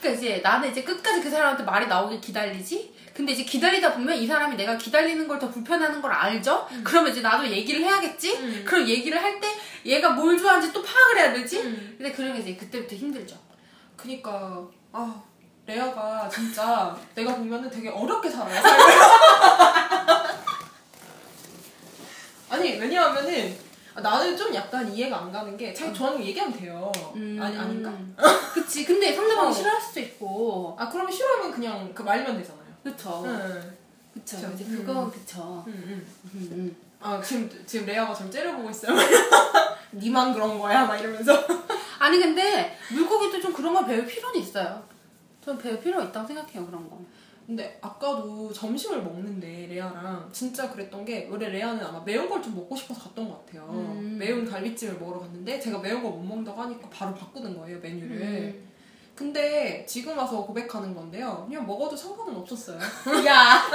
그러니까 0.00 0.10
이제 0.20 0.40
나는 0.42 0.70
이제 0.70 0.82
끝까지 0.82 1.20
그 1.20 1.30
사람한테 1.30 1.64
말이 1.64 1.86
나오길 1.86 2.20
기다리지? 2.20 2.94
근데 3.14 3.32
이제 3.32 3.44
기다리다 3.44 3.94
보면 3.94 4.14
이 4.16 4.26
사람이 4.26 4.56
내가 4.56 4.76
기다리는 4.76 5.26
걸 5.26 5.38
더 5.38 5.48
불편해하는 5.50 6.02
걸 6.02 6.12
알죠? 6.12 6.68
그러면 6.84 7.10
이제 7.12 7.20
나도 7.22 7.46
얘기를 7.46 7.80
해야겠지? 7.82 8.36
음. 8.36 8.62
그럼 8.66 8.86
얘기를 8.86 9.22
할 9.22 9.40
때 9.40 9.48
얘가 9.86 10.10
뭘 10.10 10.36
좋아하는지 10.38 10.72
또 10.72 10.82
파악을 10.82 11.18
해야 11.18 11.32
되지? 11.32 11.60
음. 11.60 11.94
근데 11.98 12.12
게 12.34 12.40
이제 12.40 12.56
그때부터 12.56 12.94
힘들죠. 12.96 13.36
그니까 13.96 14.62
아 14.92 15.22
레아가 15.66 16.28
진짜 16.28 16.96
내가 17.14 17.34
보면은 17.34 17.70
되게 17.70 17.88
어렵게 17.88 18.28
살아요. 18.30 18.62
아니 22.48 22.78
왜냐하면은 22.78 23.58
아, 23.58 23.65
나는 24.02 24.36
좀 24.36 24.54
약간 24.54 24.92
이해가 24.92 25.22
안 25.22 25.32
가는 25.32 25.56
게 25.56 25.72
자기 25.72 25.94
좋아하는 25.94 26.20
거 26.20 26.26
얘기하면 26.26 26.58
돼요. 26.58 26.92
아니 27.14 27.56
아닌가? 27.56 27.92
그치. 28.52 28.84
근데 28.84 29.14
상대방이 29.14 29.48
어. 29.48 29.52
싫어할 29.52 29.80
수도 29.80 30.00
있고. 30.00 30.76
아 30.78 30.88
그러면 30.88 31.10
싫어하면 31.12 31.50
그냥 31.52 31.92
그 31.94 32.02
말면 32.02 32.36
되잖아요. 32.36 32.64
그쵸. 32.82 33.22
응. 33.26 33.76
그쵸. 34.12 34.36
그쵸. 34.36 34.50
이제 34.54 34.64
음. 34.64 34.76
그건 34.78 35.10
그쵸. 35.10 35.64
응, 35.66 35.72
응. 35.86 36.06
음, 36.34 36.48
음. 36.52 36.76
아 37.00 37.20
지금 37.20 37.50
지금 37.66 37.86
레아가 37.86 38.14
좀 38.14 38.30
째려보고 38.30 38.70
있어요. 38.70 38.96
니만 39.92 40.32
그런 40.32 40.58
거야 40.58 40.84
막 40.86 40.96
이러면서. 40.96 41.32
아니 41.98 42.18
근데 42.18 42.76
물고기도 42.92 43.40
좀 43.40 43.52
그런 43.52 43.74
걸 43.74 43.86
배울 43.86 44.06
필요는 44.06 44.40
있어요. 44.40 44.82
전 45.44 45.56
배울 45.56 45.78
필요 45.78 46.02
있다고 46.02 46.26
생각해요 46.26 46.66
그런 46.66 46.88
거. 46.90 46.98
근데 47.46 47.78
아까도 47.80 48.52
점심을 48.52 49.02
먹는데 49.02 49.68
레아랑 49.70 50.28
진짜 50.32 50.68
그랬던 50.70 51.04
게 51.04 51.28
원래 51.30 51.48
레아는 51.48 51.84
아마 51.84 52.00
매운 52.04 52.28
걸 52.28 52.42
좀 52.42 52.54
먹고 52.56 52.74
싶어서 52.76 53.00
갔던 53.02 53.28
것 53.28 53.46
같아요. 53.46 53.68
음. 53.70 54.16
매운 54.18 54.44
갈비찜을 54.44 54.98
먹으러 54.98 55.20
갔는데 55.20 55.58
제가 55.60 55.78
매운 55.78 56.02
걸 56.02 56.10
못 56.12 56.22
먹는다고 56.24 56.60
하니까 56.62 56.88
바로 56.90 57.14
바꾸는 57.14 57.56
거예요 57.58 57.78
메뉴를. 57.80 58.16
음. 58.20 58.66
근데 59.14 59.86
지금 59.86 60.18
와서 60.18 60.44
고백하는 60.44 60.94
건데요. 60.94 61.44
그냥 61.48 61.66
먹어도 61.66 61.96
상관은 61.96 62.36
없었어요. 62.36 62.78
야. 63.26 63.62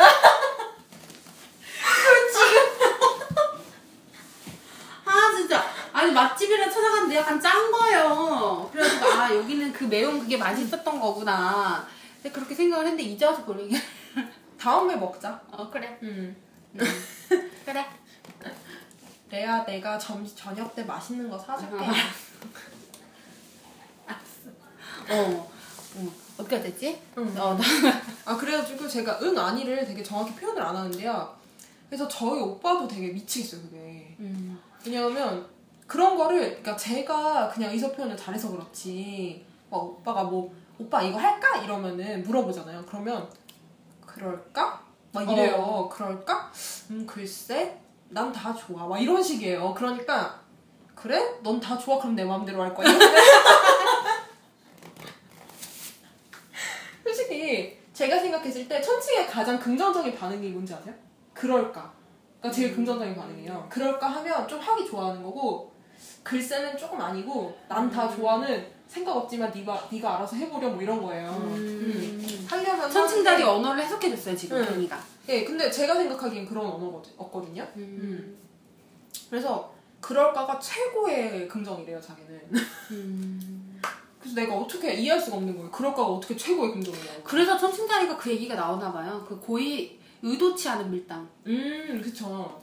아 5.06 5.32
진짜 5.36 5.64
아니 5.94 6.12
맛집이라 6.12 6.70
찾아갔는데 6.70 7.16
약간 7.18 7.40
짠 7.42 7.72
거예요. 7.72 8.70
그래가지고 8.72 9.06
아 9.12 9.36
여기는 9.36 9.74
그 9.74 9.84
매운 9.86 10.20
그게 10.20 10.38
맛있었던 10.38 11.00
거구나. 11.00 11.86
근데 12.22 12.32
그렇게 12.32 12.54
생각을 12.54 12.86
했는데 12.86 13.04
이제 13.04 13.26
와서 13.26 13.44
그러게. 13.44 13.76
다음에 14.60 14.96
먹자. 14.96 15.42
어 15.52 15.70
그래. 15.70 15.98
음. 16.04 16.36
그래. 17.66 17.86
레아 19.30 19.66
내가 19.66 19.98
점 19.98 20.26
저녁 20.36 20.76
때 20.76 20.84
맛있는 20.84 21.30
거 21.30 21.40
사줄게. 21.40 21.76
어. 21.76 21.82
어. 25.10 25.52
어떻게 26.38 26.62
됐지? 26.62 27.02
응. 27.18 27.24
어, 27.38 27.56
나. 27.56 27.64
아 28.26 28.38
그래가지고 28.38 28.88
제가 28.88 29.20
응 29.24 29.38
아니를 29.38 29.86
되게 29.86 30.04
정확히 30.04 30.36
표현을 30.36 30.62
안 30.62 30.76
하는데요. 30.76 31.36
그래서 31.90 32.08
저희 32.08 32.40
오빠도 32.40 32.88
되게 32.88 33.08
미치겠어요 33.10 33.62
그게. 33.64 34.16
음. 34.20 34.60
왜냐하면 34.86 35.48
그런 35.88 36.16
거를 36.16 36.40
그러니까 36.42 36.78
제가 36.78 37.50
그냥 37.50 37.72
의사 37.72 37.92
표현을 37.92 38.16
잘해서 38.16 38.50
그렇지 38.52 39.44
막 39.70 39.84
오빠가 39.84 40.24
뭐 40.24 40.54
오빠 40.82 41.02
이거 41.04 41.20
할까 41.20 41.58
이러면은 41.58 42.24
물어보잖아요. 42.24 42.84
그러면 42.88 43.30
그럴까? 44.06 44.82
막 45.14 45.30
이래요. 45.30 45.88
그럴까? 45.92 46.52
음 46.90 47.06
글쎄 47.06 47.78
난 48.10 48.32
다 48.34 48.54
좋아. 48.54 48.88
막 48.88 49.00
이런 49.00 49.22
식이에요. 49.22 49.74
그러니까 49.76 50.40
그래? 50.96 51.38
넌 51.44 51.60
다 51.60 51.78
좋아 51.78 52.00
그럼 52.00 52.16
내 52.16 52.24
마음대로 52.24 52.62
할 52.64 52.74
거야. 52.74 52.88
솔직히 57.04 57.78
제가 57.94 58.20
생각했을 58.20 58.68
때 58.68 58.82
천칭의 58.82 59.28
가장 59.28 59.60
긍정적인 59.60 60.16
반응이 60.16 60.50
뭔지 60.50 60.74
아세요? 60.74 60.94
그럴까. 61.34 61.92
가 62.42 62.52
제일 62.52 62.74
긍정적인 62.76 63.16
반응이에요. 63.16 63.68
그럴까 63.70 64.08
하면 64.08 64.48
좀 64.48 64.60
하기 64.60 64.86
좋아하는 64.88 65.22
거고 65.22 65.71
글쎄는 66.24 66.78
조금 66.78 67.00
아니고 67.02 67.58
난 67.68 67.90
다 67.92 68.10
좋아는 68.14 68.66
생각 68.88 69.16
없지만 69.16 69.52
네가 69.54 69.88
네가 69.92 70.18
알아서 70.18 70.36
해보려 70.36 70.70
뭐 70.70 70.82
이런 70.82 71.02
거예요. 71.02 71.30
음. 71.30 71.54
음. 71.56 72.46
하려면 72.50 72.92
천칭달이 72.92 73.42
하는데- 73.44 73.48
언어를 73.60 73.84
해석해줬어요 73.84 74.36
지금 74.36 74.58
응. 74.58 74.66
괜히가. 74.66 75.00
예, 75.30 75.44
근데 75.46 75.72
제가 75.72 75.96
생각하기엔 75.96 76.46
그런 76.46 76.66
언어가 76.66 77.02
없거든요. 77.18 77.66
음. 77.78 78.38
그래서 79.30 79.74
그럴까가 80.02 80.60
최고의 80.60 81.48
긍정이래요 81.48 82.02
자기는. 82.02 82.42
음. 82.92 83.80
그래서 84.20 84.36
내가 84.36 84.56
어떻게 84.56 84.94
이해할 84.94 85.20
수가 85.20 85.38
없는 85.38 85.56
거예요. 85.56 85.72
그럴까가 85.72 86.08
어떻게 86.08 86.36
최고의 86.36 86.74
긍정이냐고. 86.74 87.24
그래서 87.24 87.58
천칭다리가 87.58 88.18
그 88.18 88.30
얘기가 88.30 88.56
나오나 88.56 88.92
봐요. 88.92 89.26
그 89.28 89.40
고의 89.40 89.98
의도치 90.22 90.68
않은 90.70 90.92
밀당. 90.92 91.28
음, 91.48 92.02
그쵸. 92.04 92.62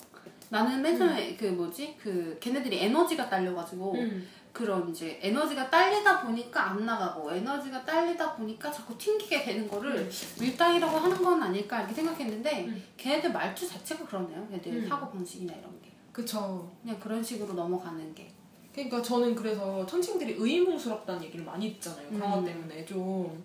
나는 0.50 0.80
맨 0.82 0.96
처음에 0.96 1.36
그 1.36 1.46
뭐지 1.46 1.96
그 2.00 2.36
걔네들이 2.40 2.78
에너지가 2.84 3.28
딸려가지고 3.28 3.94
음. 3.94 4.28
그런 4.52 4.88
이제 4.88 5.18
에너지가 5.22 5.70
딸리다 5.70 6.22
보니까 6.22 6.70
안 6.70 6.84
나가고 6.84 7.30
에너지가 7.30 7.84
딸리다 7.84 8.34
보니까 8.34 8.72
자꾸 8.72 8.96
튕기게 8.96 9.44
되는 9.44 9.68
거를 9.68 10.10
밀당이라고 10.40 10.96
하는 10.96 11.22
건 11.22 11.42
아닐까 11.42 11.80
이렇게 11.80 11.94
생각했는데 11.94 12.64
음. 12.66 12.82
걔네들 12.96 13.32
말투 13.32 13.68
자체가 13.68 14.04
그러네요. 14.06 14.46
걔네들 14.48 14.72
음. 14.72 14.88
사고 14.88 15.10
방식이나 15.10 15.52
이런 15.52 15.70
게 15.82 15.92
그쵸. 16.12 16.68
그냥 16.82 16.98
그런 16.98 17.22
식으로 17.22 17.52
넘어가는 17.52 18.14
게. 18.14 18.32
그러니까 18.72 19.02
저는 19.02 19.34
그래서 19.34 19.84
천칭들이 19.86 20.36
의문스럽다는 20.38 21.22
얘기를 21.24 21.44
많이 21.44 21.74
듣잖아요. 21.74 22.08
그런 22.08 22.22
음. 22.22 22.30
것 22.32 22.44
때문에 22.44 22.84
좀 22.84 23.44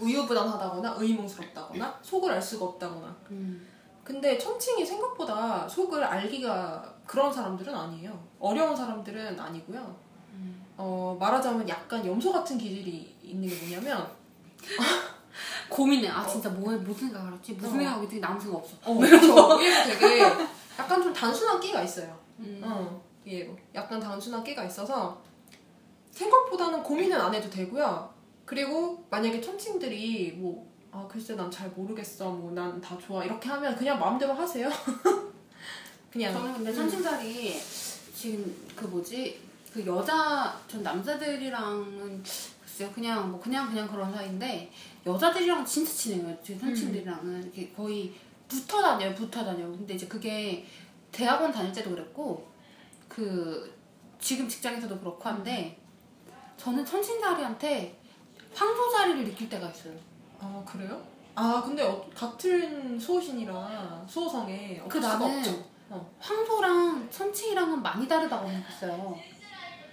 우유부단하다거나 0.00 0.96
의문스럽다거나 0.98 2.00
속을 2.02 2.32
알 2.32 2.42
수가 2.42 2.64
없다거나. 2.64 3.16
음. 3.30 3.68
근데 4.04 4.36
천칭이 4.36 4.84
생각보다 4.84 5.68
속을 5.68 6.02
알기가 6.02 6.94
그런 7.06 7.32
사람들은 7.32 7.74
아니에요. 7.74 8.18
어려운 8.40 8.74
사람들은 8.74 9.38
아니고요. 9.38 9.96
음. 10.32 10.64
어, 10.76 11.16
말하자면 11.18 11.68
약간 11.68 12.04
염소 12.04 12.32
같은 12.32 12.58
기질이 12.58 13.16
있는 13.22 13.48
게 13.48 13.54
뭐냐면 13.60 14.08
고민해. 15.68 16.08
아 16.08 16.26
진짜 16.26 16.48
뭐 16.50 16.72
무슨 16.78 17.08
생각을 17.08 17.32
했지? 17.32 17.52
무슨 17.54 17.68
어. 17.70 17.72
생각하고 17.78 18.04
있더니 18.04 18.24
아무 18.24 18.40
생각 18.40 18.58
없어. 18.58 18.76
어, 18.84 18.94
그렇죠. 18.94 19.62
얘도 19.62 19.98
되게 19.98 20.22
약간 20.78 21.02
좀 21.02 21.12
단순한 21.12 21.60
끼가 21.60 21.82
있어요. 21.82 22.18
음. 22.40 22.60
어, 22.64 23.02
얘도 23.26 23.56
약간 23.74 24.00
단순한 24.00 24.42
끼가 24.42 24.64
있어서 24.64 25.22
생각보다는 26.10 26.82
고민은 26.82 27.18
안 27.18 27.34
해도 27.34 27.48
되고요. 27.48 28.12
그리고 28.44 29.04
만약에 29.08 29.40
천칭들이 29.40 30.32
뭐 30.36 30.71
아 30.92 31.06
글쎄 31.10 31.34
난 31.34 31.50
잘 31.50 31.70
모르겠어. 31.70 32.30
뭐 32.30 32.52
난 32.52 32.80
다 32.80 32.96
좋아. 32.98 33.24
이렇게 33.24 33.48
하면 33.48 33.74
그냥 33.76 33.98
마음대로 33.98 34.32
하세요. 34.34 34.68
그냥. 36.12 36.32
저는 36.32 36.52
근데 36.54 36.72
천칭살이 36.74 37.58
지금 38.14 38.68
그 38.76 38.84
뭐지? 38.86 39.40
그 39.72 39.86
여자 39.86 40.60
전 40.68 40.82
남자들이랑은 40.82 42.22
글쎄요 42.62 42.90
그냥 42.94 43.30
뭐 43.30 43.40
그냥 43.40 43.68
그냥 43.70 43.88
그런 43.88 44.12
사이인데 44.12 44.70
여자들이랑 45.06 45.64
진짜 45.64 45.90
친해요. 45.90 46.36
제 46.42 46.58
천친들이랑은. 46.58 47.42
이렇게 47.44 47.70
거의 47.72 48.12
붙어 48.46 48.82
다녀요 48.82 49.14
붙어 49.14 49.42
다녀요. 49.42 49.70
근데 49.72 49.94
이제 49.94 50.06
그게 50.06 50.66
대학원 51.10 51.50
다닐 51.50 51.72
때도 51.72 51.90
그랬고 51.90 52.46
그 53.08 53.74
지금 54.20 54.46
직장에서도 54.48 54.98
그렇고 55.00 55.22
한데 55.28 55.78
저는 56.58 56.84
천친자리한테 56.84 57.98
황소자리를 58.54 59.24
느낄 59.24 59.48
때가 59.48 59.68
있어요 59.70 59.94
아 60.42 60.62
그래요? 60.66 61.00
아 61.34 61.62
근데 61.64 61.82
어, 61.82 62.04
같은 62.14 62.98
수호신이라 62.98 64.04
수호성에 64.08 64.82
그 64.88 64.98
없을 64.98 65.02
수가 65.02 65.18
나는 65.18 65.38
없죠. 65.38 65.64
어. 65.90 66.10
황소랑 66.18 67.08
천칭이랑은 67.10 67.80
많이 67.82 68.08
다르다고 68.08 68.48
생각했어요. 68.48 69.16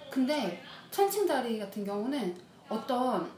근데 0.10 0.62
천칭자리 0.92 1.60
같은 1.60 1.86
경우는 1.86 2.36
어떤 2.68 3.30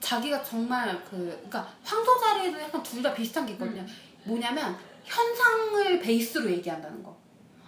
자기가 0.00 0.42
정말 0.42 1.02
그 1.04 1.16
그러니까 1.26 1.68
황소자리에도 1.82 2.60
약간 2.60 2.82
둘 2.82 3.02
다 3.02 3.12
비슷한 3.12 3.44
게 3.46 3.54
있거든요. 3.54 3.84
뭐냐면 4.24 4.76
현상을 5.04 5.98
베이스로 6.00 6.50
얘기한다는 6.50 7.02
거. 7.02 7.14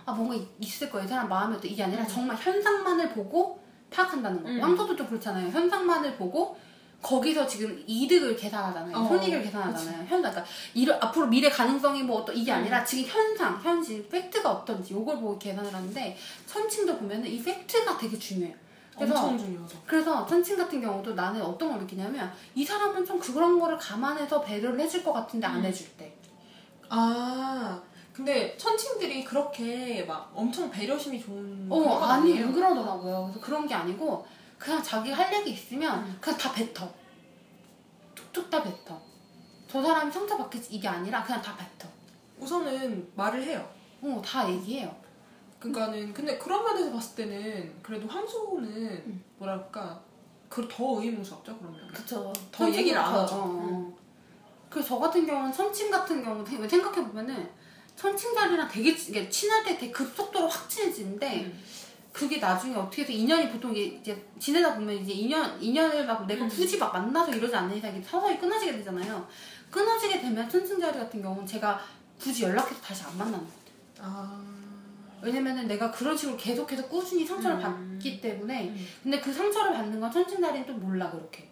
아 0.04 0.12
뭔가 0.12 0.34
이- 0.36 0.46
있을 0.60 0.88
거예요. 0.90 1.04
이 1.04 1.08
사람 1.08 1.28
마음에 1.28 1.56
어때 1.56 1.68
이게 1.68 1.82
아니라 1.82 2.02
음. 2.02 2.08
정말 2.08 2.36
현상만을 2.36 3.10
보고 3.10 3.60
파악한다는 3.90 4.42
거. 4.42 4.48
음. 4.48 4.60
황소도 4.62 4.94
좀 4.96 5.06
그렇잖아요. 5.08 5.48
현상만을 5.50 6.16
보고 6.16 6.56
거기서 7.02 7.46
지금 7.46 7.82
이득을 7.86 8.36
계산하잖아요. 8.36 8.96
어, 8.96 9.08
손익을 9.08 9.42
계산하잖아요. 9.42 10.06
현상. 10.06 10.32
그러니까 10.32 10.44
이를, 10.74 10.94
앞으로 11.00 11.26
미래 11.26 11.48
가능성이 11.48 12.02
뭐 12.02 12.20
어떤 12.20 12.36
이게 12.36 12.52
음. 12.52 12.56
아니라 12.56 12.84
지금 12.84 13.04
현상, 13.04 13.60
현실, 13.62 14.08
팩트가 14.08 14.50
어떤지 14.50 14.94
이걸 14.94 15.16
보고 15.16 15.38
계산을 15.38 15.72
하는데 15.72 16.16
천칭도 16.46 16.98
보면은 16.98 17.26
이 17.26 17.42
팩트가 17.42 17.96
되게 17.98 18.18
중요해요. 18.18 18.54
그래서 18.96 19.14
엄청 19.14 19.38
중요하죠. 19.38 19.78
그래서 19.86 20.26
천칭 20.26 20.56
같은 20.56 20.80
경우도 20.80 21.12
나는 21.14 21.42
어떤 21.42 21.70
걸 21.70 21.80
느끼냐면 21.80 22.32
이 22.54 22.64
사람은 22.64 23.04
좀 23.04 23.20
그런 23.20 23.60
거를 23.60 23.76
감안해서 23.76 24.40
배려를 24.40 24.80
해줄 24.80 25.04
것 25.04 25.12
같은데 25.12 25.46
안 25.46 25.60
음. 25.60 25.64
해줄 25.64 25.86
때. 25.98 26.14
아 26.88 27.80
근데 28.16 28.56
천칭들이 28.56 29.24
그렇게 29.24 30.02
막 30.04 30.32
엄청 30.34 30.70
배려심이 30.70 31.20
좋은 31.22 31.66
어, 31.68 31.98
아니. 31.98 32.42
안 32.42 32.50
그러더라고요. 32.50 33.26
그래서 33.30 33.40
그런 33.44 33.66
게 33.66 33.74
아니고, 33.74 34.26
그냥 34.58 34.82
자기가 34.82 35.16
할 35.16 35.32
얘기 35.34 35.50
있으면, 35.50 36.04
음. 36.04 36.18
그냥 36.20 36.38
다 36.38 36.52
뱉어. 36.52 36.88
툭툭 38.14 38.50
다 38.50 38.62
뱉어. 38.62 39.00
저 39.68 39.82
사람이 39.82 40.10
상처받겠지, 40.12 40.74
이게 40.74 40.88
아니라, 40.88 41.22
그냥 41.22 41.42
다 41.42 41.56
뱉어. 41.56 41.88
우선은 42.38 43.12
말을 43.14 43.42
해요. 43.42 43.68
어, 44.02 44.22
다 44.24 44.48
얘기해요. 44.50 44.94
그러니까는 45.58 46.12
근데 46.12 46.38
그런 46.38 46.62
면에서 46.64 46.92
봤을 46.92 47.16
때는 47.16 47.74
그래도 47.82 48.06
황소는 48.06 48.68
음. 49.06 49.24
뭐랄까 49.38 50.00
그더 50.48 51.00
의무스럽죠 51.02 51.58
그러면. 51.58 51.88
그쵸. 51.92 52.32
더 52.52 52.68
얘기를 52.70 52.98
안 52.98 53.14
하죠. 53.14 53.34
어, 53.34 53.38
어. 53.40 53.96
그래서 54.68 54.88
저 54.90 54.98
같은 54.98 55.26
경우는 55.26 55.50
천칭 55.52 55.90
같은 55.90 56.22
경우 56.22 56.44
생각해 56.46 57.02
보면은 57.06 57.48
천칭자리랑 57.96 58.68
되게 58.68 58.94
치- 58.94 59.10
이게 59.10 59.28
친할 59.30 59.64
때 59.64 59.76
되게 59.78 59.90
급속도로 59.90 60.46
확 60.46 60.68
친해지는데 60.68 61.44
음. 61.46 61.64
그게 62.16 62.38
나중에 62.38 62.74
어떻게 62.74 63.02
해서 63.02 63.12
인연이 63.12 63.50
보통 63.50 63.76
이제 63.76 64.26
지내다 64.38 64.76
보면 64.76 64.96
이제 64.96 65.12
인연 65.12 65.60
인연을 65.60 66.06
막 66.06 66.26
내가 66.26 66.46
음. 66.46 66.48
굳이 66.48 66.78
막 66.78 66.90
만나서 66.90 67.30
이러지 67.30 67.54
않는 67.54 67.76
이상 67.76 68.02
서서히 68.02 68.38
끊어지게 68.38 68.72
되잖아요. 68.78 69.28
끊어지게 69.70 70.22
되면 70.22 70.48
천칭자리 70.48 70.98
같은 70.98 71.20
경우는 71.20 71.46
제가 71.46 71.78
굳이 72.18 72.44
연락해서 72.44 72.80
다시 72.80 73.04
안 73.04 73.18
만나는 73.18 73.40
거예요. 73.40 73.52
아. 74.00 74.42
왜냐면은 75.20 75.68
내가 75.68 75.90
그런 75.90 76.16
식으로 76.16 76.38
계속해서 76.38 76.88
꾸준히 76.88 77.26
상처를 77.26 77.58
음. 77.58 77.60
받기 77.98 78.22
때문에 78.22 78.68
음. 78.68 78.86
근데 79.02 79.20
그 79.20 79.30
상처를 79.30 79.74
받는 79.74 80.00
건 80.00 80.10
천칭자리는 80.10 80.66
또 80.66 80.72
몰라 80.72 81.10
그렇게. 81.10 81.50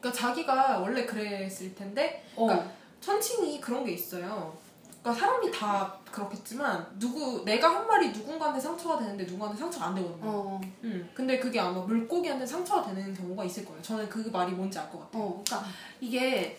그러니까 0.00 0.20
자기가 0.20 0.80
원래 0.80 1.06
그랬을 1.06 1.72
텐데 1.72 2.26
어. 2.34 2.46
그러니까 2.46 2.72
천칭이 3.00 3.60
그런 3.60 3.84
게 3.84 3.92
있어요. 3.92 4.58
그러니까 5.04 5.12
사람이 5.26 5.50
다 5.52 5.94
그렇겠지만 6.10 6.86
누구 6.98 7.44
내가 7.44 7.68
한 7.68 7.86
말이 7.86 8.08
누군가한테 8.10 8.58
상처가 8.58 8.98
되는데 8.98 9.24
누구한테 9.24 9.58
상처가 9.58 9.88
안 9.88 9.94
되거든요. 9.96 10.18
어. 10.22 10.60
음. 10.82 11.10
근데 11.12 11.38
그게 11.38 11.60
아마 11.60 11.80
물고기한테 11.82 12.46
상처가 12.46 12.86
되는 12.86 13.12
경우가 13.12 13.44
있을 13.44 13.66
거예요. 13.66 13.82
저는 13.82 14.08
그 14.08 14.30
말이 14.32 14.52
뭔지 14.52 14.78
알 14.78 14.90
것 14.90 15.00
같아요. 15.00 15.22
어, 15.22 15.42
그러니까 15.44 15.68
이게 16.00 16.58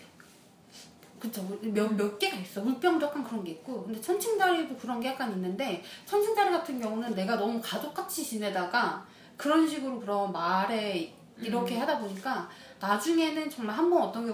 그쵸 1.19 1.41
몇, 1.62 1.91
몇 1.95 2.19
개가 2.19 2.38
있어 2.38 2.62
물병도 2.62 3.08
약간 3.08 3.23
그런 3.23 3.43
게 3.43 3.51
있고 3.51 3.84
근데 3.84 3.99
천칭자리도 3.99 4.77
그런 4.77 4.99
게 4.99 5.08
약간 5.08 5.31
있는데 5.31 5.84
천칭자리 6.05 6.51
같은 6.51 6.79
경우는 6.79 7.15
내가 7.15 7.38
너무 7.38 7.60
가족같이 7.63 8.23
지내다가 8.23 9.03
그런 9.38 9.67
식으로 9.67 9.99
그런 9.99 10.31
말에 10.31 11.15
이렇게 11.41 11.79
하다 11.79 11.97
보니까 11.99 12.47
나중에는 12.88 13.50
정말 13.50 13.76
한 13.78 13.89
번 13.89 14.04
어떤 14.04 14.26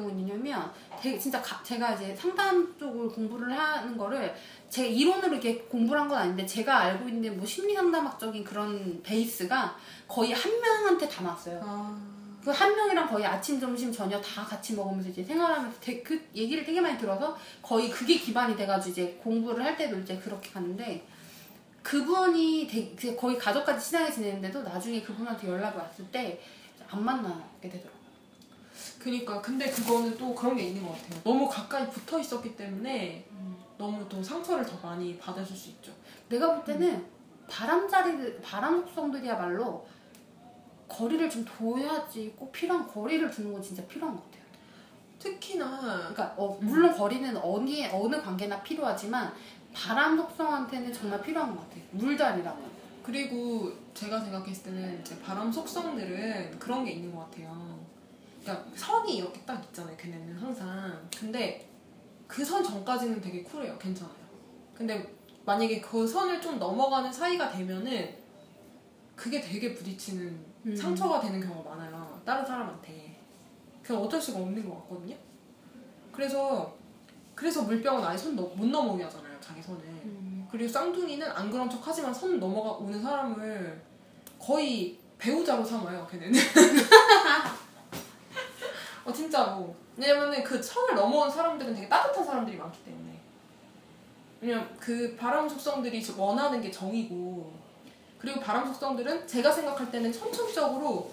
되게 1.02 1.18
진짜 1.18 1.42
가- 1.42 1.62
제가 1.64 1.94
이제 1.94 2.16
상담 2.16 2.76
쪽을 2.78 3.10
공부를 3.10 3.52
하는 3.58 3.98
거를 3.98 4.34
제 4.70 4.88
이론으로 4.88 5.34
이렇게 5.34 5.58
공부를 5.64 6.02
한 6.02 6.08
건 6.10 6.18
아닌데 6.20 6.46
제가 6.46 6.78
알고 6.80 7.08
있는 7.10 7.38
뭐 7.38 7.46
심리 7.46 7.74
상담학적인 7.74 8.44
그런 8.44 9.02
베이스가 9.04 9.76
거의 10.08 10.34
한 10.34 10.52
명한테 10.60 11.08
다 11.08 11.24
났어요. 11.24 11.60
아. 11.64 11.98
그한 12.44 12.76
명이랑 12.76 13.08
거의 13.08 13.24
아침, 13.26 13.60
점심, 13.60 13.92
저녁 13.92 14.20
다 14.22 14.44
같이 14.44 14.74
먹으면서 14.74 15.10
이제 15.10 15.24
생활하면서 15.24 15.80
되- 15.80 16.02
그 16.02 16.20
얘기를 16.36 16.64
되게 16.64 16.82
많이 16.82 16.98
들어서 16.98 17.38
거의 17.62 17.90
그게 17.90 18.16
기반이 18.18 18.56
돼가지고 18.58 18.92
이제 18.92 19.20
공부를 19.24 19.64
할 19.64 19.78
때도 19.78 20.00
이제 20.00 20.18
그렇게 20.18 20.50
갔는데 20.50 21.06
그분이 21.84 22.68
되게 22.70 22.96
그 22.96 23.16
거의 23.16 23.38
가족까지 23.38 23.90
친하게 23.90 24.12
지내는데도 24.12 24.62
나중에 24.64 25.02
그분한테 25.02 25.48
연락이 25.50 25.78
왔을 25.78 26.06
때 26.12 26.42
안 26.90 27.06
만나게 27.06 27.70
되더라고요. 27.70 28.01
그니까 29.00 29.42
근데 29.42 29.70
그거는 29.70 30.18
또 30.18 30.34
그런 30.34 30.56
게 30.56 30.64
있는 30.64 30.84
것 30.86 30.94
같아요. 30.94 31.22
너무 31.24 31.48
가까이 31.48 31.90
붙어 31.90 32.20
있었기 32.20 32.56
때문에 32.56 33.26
음. 33.32 33.58
너무 33.78 34.08
또 34.08 34.22
상처를 34.22 34.66
더 34.66 34.78
많이 34.88 35.18
받으실 35.18 35.56
수 35.56 35.70
있죠. 35.70 35.92
내가 36.30 36.54
볼 36.56 36.64
때는 36.64 37.06
바람자리, 37.50 38.42
바람 38.42 38.86
속성들이야말로 38.86 39.86
거리를 40.88 41.30
좀 41.30 41.46
둬야지 41.46 42.34
꼭 42.38 42.52
필요한 42.52 42.88
거리를 42.88 43.30
두는 43.32 43.54
건 43.54 43.62
진짜 43.62 43.84
필요한 43.88 44.16
것 44.16 44.24
같아요. 44.26 44.42
특히나 45.20 45.80
그러니까 45.80 46.34
어, 46.38 46.58
물론 46.62 46.96
거리는 46.96 47.36
어느 47.38 47.88
어느 47.92 48.22
관계나 48.22 48.62
필요하지만 48.64 49.34
바람 49.74 50.18
속성한테는 50.18 50.92
정말 50.92 51.22
필요한 51.22 51.56
것 51.56 51.62
같아요. 51.62 51.84
물자리라면. 51.92 52.72
그리고 53.04 53.72
제가 53.94 54.20
생각했을 54.20 54.64
때는 54.64 55.02
이제 55.02 55.20
바람 55.22 55.52
속성들은 55.52 56.60
그런 56.60 56.86
게 56.86 56.92
있는 56.92 57.14
것 57.16 57.30
같아요. 57.30 57.81
그러니까 58.42 58.66
선이 58.76 59.18
이렇게 59.18 59.42
딱 59.46 59.64
있잖아요. 59.66 59.96
걔네는 59.98 60.38
항상. 60.38 61.08
근데 61.18 61.68
그 62.28 62.44
선 62.46 62.64
전까지는 62.64 63.20
되게 63.22 63.44
쿨해요. 63.44 63.78
괜찮아요. 63.78 64.16
근데 64.74 65.16
만약에 65.46 65.82
그 65.82 66.08
선을 66.08 66.42
좀 66.42 66.58
넘어가는 66.60 67.12
사이가 67.12 67.52
되면은 67.52 68.16
그게 69.16 69.42
되게 69.42 69.74
부딪히는 69.74 70.46
음. 70.68 70.76
상처가 70.76 71.20
되는 71.20 71.40
경우가 71.42 71.76
많아요. 71.76 72.22
다른 72.26 72.46
사람한테. 72.46 73.20
그냥 73.84 74.02
어쩔 74.04 74.22
수가 74.22 74.40
없는 74.40 74.68
것 74.68 74.76
같거든요. 74.84 75.16
그래서 76.12 76.76
그래서 77.36 77.64
물병은 77.64 78.04
아예 78.04 78.18
손 78.18 78.36
못 78.36 78.66
넘어오게 78.66 79.04
하잖아요. 79.04 79.38
자기 79.42 79.62
선을. 79.62 79.82
그리고 80.52 80.70
쌍둥이는 80.72 81.28
안 81.32 81.50
그런 81.50 81.70
척 81.70 81.80
하지만 81.86 82.14
선 82.14 82.40
넘어가 82.40 82.72
오는 82.72 83.02
사람을 83.02 83.82
거의 84.40 85.00
배우자로 85.18 85.64
삼아요, 85.64 86.06
걔네는. 86.08 86.34
어, 89.06 89.12
진짜로. 89.12 89.76
왜냐면은 89.98 90.44
그 90.44 90.62
선을 90.62 90.96
넘어온 90.96 91.30
사람들은 91.30 91.74
되게 91.76 91.90
따뜻한 91.90 92.24
사람들이 92.24 92.58
많기 92.58 92.84
때문에. 92.84 93.20
왜냐면 94.40 94.76
그 94.80 95.16
바람 95.16 95.48
속성들이 95.48 96.02
즉 96.02 96.20
원하는 96.20 96.62
게 96.62 96.72
정이고, 96.72 97.54
그리고 98.18 98.40
바람 98.40 98.66
속성들은 98.68 99.28
제가 99.28 99.52
생각할 99.52 99.92
때는 99.92 100.12
천천적으로 100.12 101.12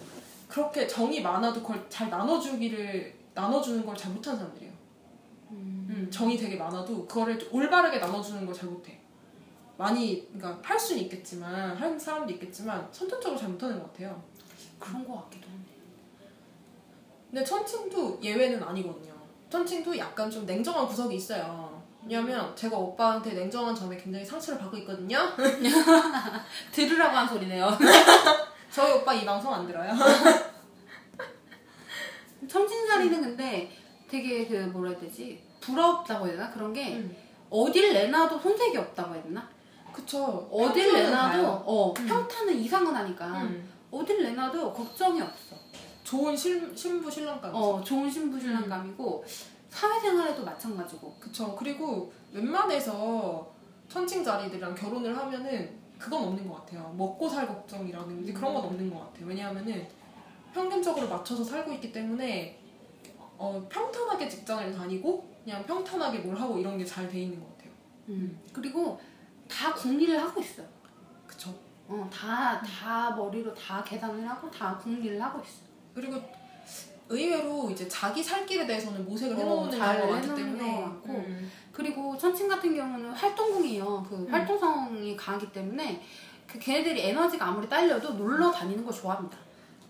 그렇게 0.48 0.86
정이 0.86 1.20
많아도 1.22 1.60
그걸 1.62 1.84
잘 1.88 2.08
나눠주기를, 2.10 3.14
나눠주는 3.34 3.84
걸 3.84 3.94
잘 3.96 4.12
못하는 4.12 4.38
사람들이에요. 4.38 4.72
음, 5.50 6.08
정이 6.10 6.36
되게 6.36 6.56
많아도 6.56 7.06
그거를 7.06 7.38
올바르게 7.52 7.98
나눠주는 7.98 8.44
걸 8.46 8.54
잘 8.54 8.68
못해. 8.68 8.98
많이 9.76 10.26
그러니까 10.32 10.58
할 10.62 10.78
수는 10.78 11.02
있겠지만 11.02 11.76
하는 11.76 11.98
사람도 11.98 12.32
있겠지만 12.34 12.88
선천적으로 12.90 13.38
잘 13.38 13.48
못하는 13.50 13.78
것 13.78 13.92
같아요. 13.92 14.20
그런 14.78 15.06
것 15.06 15.22
같기도 15.24 15.48
한데. 15.48 15.70
근데 17.30 17.44
천칭도 17.44 18.18
예외는 18.22 18.62
아니거든요. 18.62 19.12
천칭도 19.50 19.96
약간 19.98 20.30
좀 20.30 20.46
냉정한 20.46 20.86
구석이 20.86 21.16
있어요. 21.16 21.82
왜냐면 22.02 22.54
제가 22.56 22.76
오빠한테 22.76 23.34
냉정한 23.34 23.74
점에 23.74 23.96
굉장히 23.96 24.24
상처를 24.24 24.58
받고 24.60 24.76
있거든요. 24.78 25.18
들으라고 26.72 27.16
한 27.16 27.28
소리네요. 27.28 27.68
저희 28.72 28.92
오빠 28.92 29.12
이 29.12 29.26
방송 29.26 29.52
안 29.52 29.66
들어요. 29.66 29.92
청진자리는 32.48 33.20
근데 33.20 33.70
되게 34.08 34.46
그 34.46 34.54
뭐라 34.54 34.90
해야 34.90 34.98
되지? 34.98 35.42
부럽다고 35.60 36.26
해야 36.26 36.36
되나? 36.36 36.50
그런 36.50 36.72
게 36.72 36.94
음. 36.96 37.14
어딜 37.50 37.92
내놔도 37.92 38.38
손색이 38.38 38.76
없다고 38.78 39.14
해야 39.14 39.22
되나? 39.22 39.46
그쵸. 39.92 40.48
어딜 40.50 40.92
내놔도 40.92 41.42
가요. 41.42 41.62
어, 41.66 41.92
음. 41.98 42.06
평탄은 42.06 42.54
이상은 42.54 42.94
하니까 42.94 43.42
음. 43.42 43.68
어딜 43.90 44.22
내놔도 44.22 44.72
걱정이 44.72 45.20
없어. 45.20 45.56
좋은 46.08 46.34
실, 46.34 46.74
신부 46.74 47.10
신랑감. 47.10 47.54
어, 47.54 47.82
좋은 47.84 48.10
신부 48.10 48.40
신랑감이고 48.40 49.22
사회생활에도 49.68 50.42
마찬가지고. 50.42 51.14
그쵸. 51.20 51.54
그리고 51.54 52.10
웬만해서 52.32 53.46
천칭 53.90 54.24
자리들이랑 54.24 54.74
결혼을 54.74 55.14
하면은 55.14 55.78
그건 55.98 56.24
없는 56.24 56.48
것 56.48 56.54
같아요. 56.64 56.94
먹고 56.96 57.28
살 57.28 57.46
걱정이라든지 57.46 58.32
그런 58.32 58.54
건 58.54 58.64
없는 58.64 58.88
것 58.90 59.00
같아요. 59.00 59.26
왜냐하면은 59.26 59.86
평균적으로 60.54 61.06
맞춰서 61.10 61.44
살고 61.44 61.72
있기 61.74 61.92
때문에 61.92 62.58
어, 63.36 63.66
평탄하게 63.70 64.30
직장을 64.30 64.72
다니고 64.74 65.28
그냥 65.44 65.62
평탄하게 65.66 66.20
뭘 66.20 66.40
하고 66.40 66.56
이런 66.58 66.78
게 66.78 66.86
잘 66.86 67.06
돼 67.10 67.20
있는 67.20 67.38
것 67.38 67.50
같아요. 67.58 67.70
음. 68.08 68.40
그리고 68.50 68.98
다 69.46 69.74
궁리를 69.74 70.18
하고 70.18 70.40
있어요. 70.40 70.66
그쵸. 71.26 71.54
어, 71.86 72.08
다, 72.10 72.62
다 72.62 73.10
머리로 73.10 73.52
다 73.52 73.84
계산을 73.84 74.26
하고 74.26 74.50
다 74.50 74.78
궁리를 74.78 75.20
하고 75.22 75.40
있어. 75.40 75.67
그리고 75.94 76.20
의외로 77.08 77.70
이제 77.70 77.88
자기 77.88 78.22
살 78.22 78.44
길에 78.44 78.66
대해서는 78.66 79.04
모색을 79.04 79.34
어, 79.36 79.38
해놓는 79.38 79.78
잘 79.78 79.96
경우가 79.98 80.12
많기 80.14 80.28
해놓는 80.28 80.58
때문에 80.58 80.76
것 80.76 80.82
같고. 80.84 81.12
음. 81.12 81.50
그리고 81.72 82.18
천칭 82.18 82.48
같은 82.48 82.74
경우는 82.74 83.10
활동궁이에요. 83.12 84.06
그 84.08 84.16
음. 84.16 84.28
활동성이 84.30 85.16
강하기 85.16 85.52
때문에 85.52 86.02
그 86.46 86.58
걔네들이 86.58 87.00
에너지가 87.08 87.46
아무리 87.46 87.68
딸려도 87.68 88.14
놀러 88.14 88.50
다니는 88.50 88.84
걸 88.84 88.92
좋아합니다. 88.92 89.38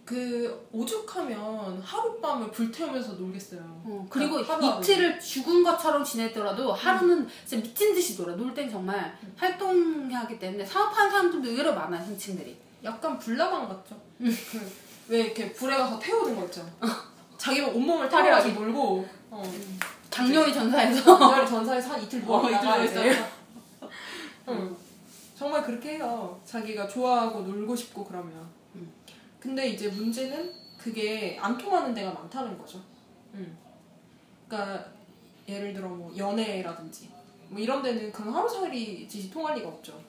그 0.05 0.67
오죽하면 0.73 1.81
하룻밤을 1.83 2.51
불태우면서 2.51 3.13
놀겠어요. 3.15 3.61
어, 3.85 4.07
그리고 4.09 4.39
하루하루. 4.43 4.79
이틀을 4.81 5.21
죽은 5.21 5.63
것처럼 5.63 6.03
지내더라도 6.03 6.73
하루는 6.73 7.29
진짜 7.45 7.63
미친 7.63 7.95
듯이 7.95 8.17
놀아. 8.21 8.35
놀 8.35 8.55
땐 8.55 8.71
정말 8.71 9.19
음. 9.23 9.33
활동하기 9.37 10.39
때문에 10.39 10.65
사업하는 10.65 11.11
사람들도 11.11 11.49
의외로 11.49 11.75
많아요, 11.75 12.03
천칭들이. 12.07 12.57
약간 12.85 13.19
불나방 13.19 13.69
같죠? 13.69 14.01
그 14.19 14.88
왜 15.09 15.21
이렇게 15.21 15.53
불에 15.53 15.77
가서 15.77 15.99
태우는 15.99 16.37
거 16.37 16.45
있죠? 16.47 16.61
어. 16.81 16.87
자기 17.39 17.61
온몸을 17.61 18.09
타려하게 18.09 18.53
몰고 18.53 19.07
어. 19.31 19.43
장녀의 20.11 20.53
전사에서. 20.53 21.19
전날 21.19 21.47
전사에서 21.47 21.93
한 21.93 22.03
이틀 22.03 22.23
누워 22.25 22.39
어, 22.39 22.41
이틀 22.43 22.53
있다가 22.57 22.77
누워 22.77 22.85
이제. 22.85 23.25
응. 24.49 24.77
정말 25.37 25.63
그렇게 25.63 25.95
해요. 25.95 26.41
자기가 26.45 26.89
좋아하고 26.89 27.43
놀고 27.43 27.77
싶고 27.77 28.05
그러면. 28.05 28.33
음. 28.75 28.93
근데 29.39 29.69
이제 29.69 29.89
문제는 29.89 30.53
그게 30.77 31.39
안 31.41 31.57
통하는 31.57 31.95
데가 31.95 32.13
많다는 32.13 32.59
거죠. 32.59 32.83
음. 33.35 33.57
그러니까 34.49 34.87
예를 35.49 35.73
들어 35.73 35.89
뭐 35.89 36.13
연애라든지 36.17 37.11
뭐 37.49 37.59
이런 37.61 37.83
데는 37.83 38.11
그런 38.13 38.35
하루살이 38.35 39.07
짓이 39.09 39.31
통할 39.31 39.55
리가 39.57 39.69
없죠. 39.69 40.01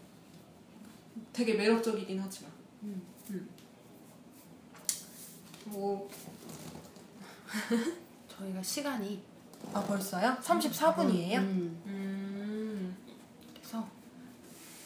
되게 1.31 1.53
매력적이긴 1.53 2.19
하지만. 2.19 2.51
음. 2.83 3.01
음. 5.69 5.71
뭐, 5.71 6.09
저희가 8.37 8.61
시간이 8.61 9.21
아, 9.73 9.81
벌써요? 9.83 10.35
34분이에요? 10.41 11.37
음, 11.37 11.81
음. 11.85 12.97
그래서 13.53 13.85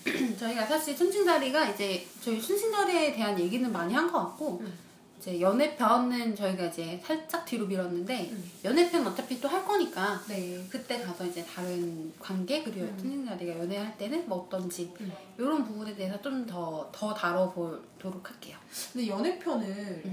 저희가 0.37 0.65
사실 0.65 0.95
춘칭자리가 0.95 1.69
이제 1.69 2.05
저희 2.21 2.41
춘칭자리에 2.41 3.13
대한 3.13 3.39
얘기는 3.39 3.71
많이 3.71 3.93
한 3.93 4.11
것 4.11 4.19
같고 4.19 4.59
음. 4.61 4.73
이제 5.19 5.39
연애편은 5.39 6.35
저희가 6.35 6.65
이제 6.65 7.01
살짝 7.05 7.45
뒤로 7.45 7.65
밀었는데 7.65 8.29
음. 8.31 8.51
연애편 8.65 9.07
어차피 9.07 9.39
또 9.39 9.47
할 9.47 9.63
거니까 9.65 10.19
네. 10.27 10.65
그때 10.69 10.99
가서 11.01 11.25
이제 11.25 11.45
다른 11.45 12.11
관계 12.19 12.61
그리고 12.63 12.81
음. 12.81 12.97
춘칭자리가 12.97 13.59
연애할 13.59 13.97
때는 13.97 14.27
뭐 14.27 14.39
어떤지 14.45 14.91
음. 14.99 15.13
이런 15.37 15.63
부분에 15.63 15.95
대해서 15.95 16.21
좀 16.21 16.45
더 16.45 16.89
더 16.91 17.13
다뤄보도록 17.13 18.29
할게요. 18.29 18.57
근데 18.91 19.07
연애편을, 19.07 20.03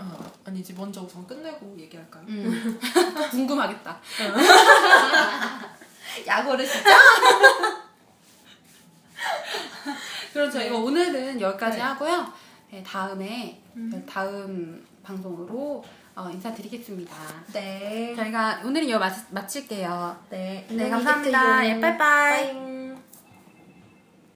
음. 0.00 0.06
아, 0.18 0.18
아니지, 0.44 0.74
먼저 0.74 1.00
우선 1.02 1.26
끝내고 1.26 1.74
얘기할까요? 1.78 2.24
음. 2.28 2.78
궁금하겠다. 3.30 3.96
야구를 6.26 6.66
진짜? 6.66 6.90
그럼 10.32 10.50
저희가 10.50 10.70
네. 10.70 10.76
오늘은 10.82 11.40
여기까지 11.40 11.76
네. 11.78 11.82
하고요. 11.82 12.32
네, 12.70 12.82
다음에 12.82 13.62
음. 13.76 14.04
다음 14.08 14.86
방송으로 15.02 15.84
어, 16.14 16.30
인사드리겠습니다. 16.30 17.14
네. 17.52 18.14
저희가 18.16 18.60
오늘은 18.64 18.88
여기 18.88 19.00
마치, 19.00 19.22
마칠게요. 19.30 20.16
네. 20.30 20.66
네, 20.70 20.88
감사합니다. 20.90 21.66
예, 21.66 21.80
빠이빠이. 21.80 21.98
빠이. 21.98 22.75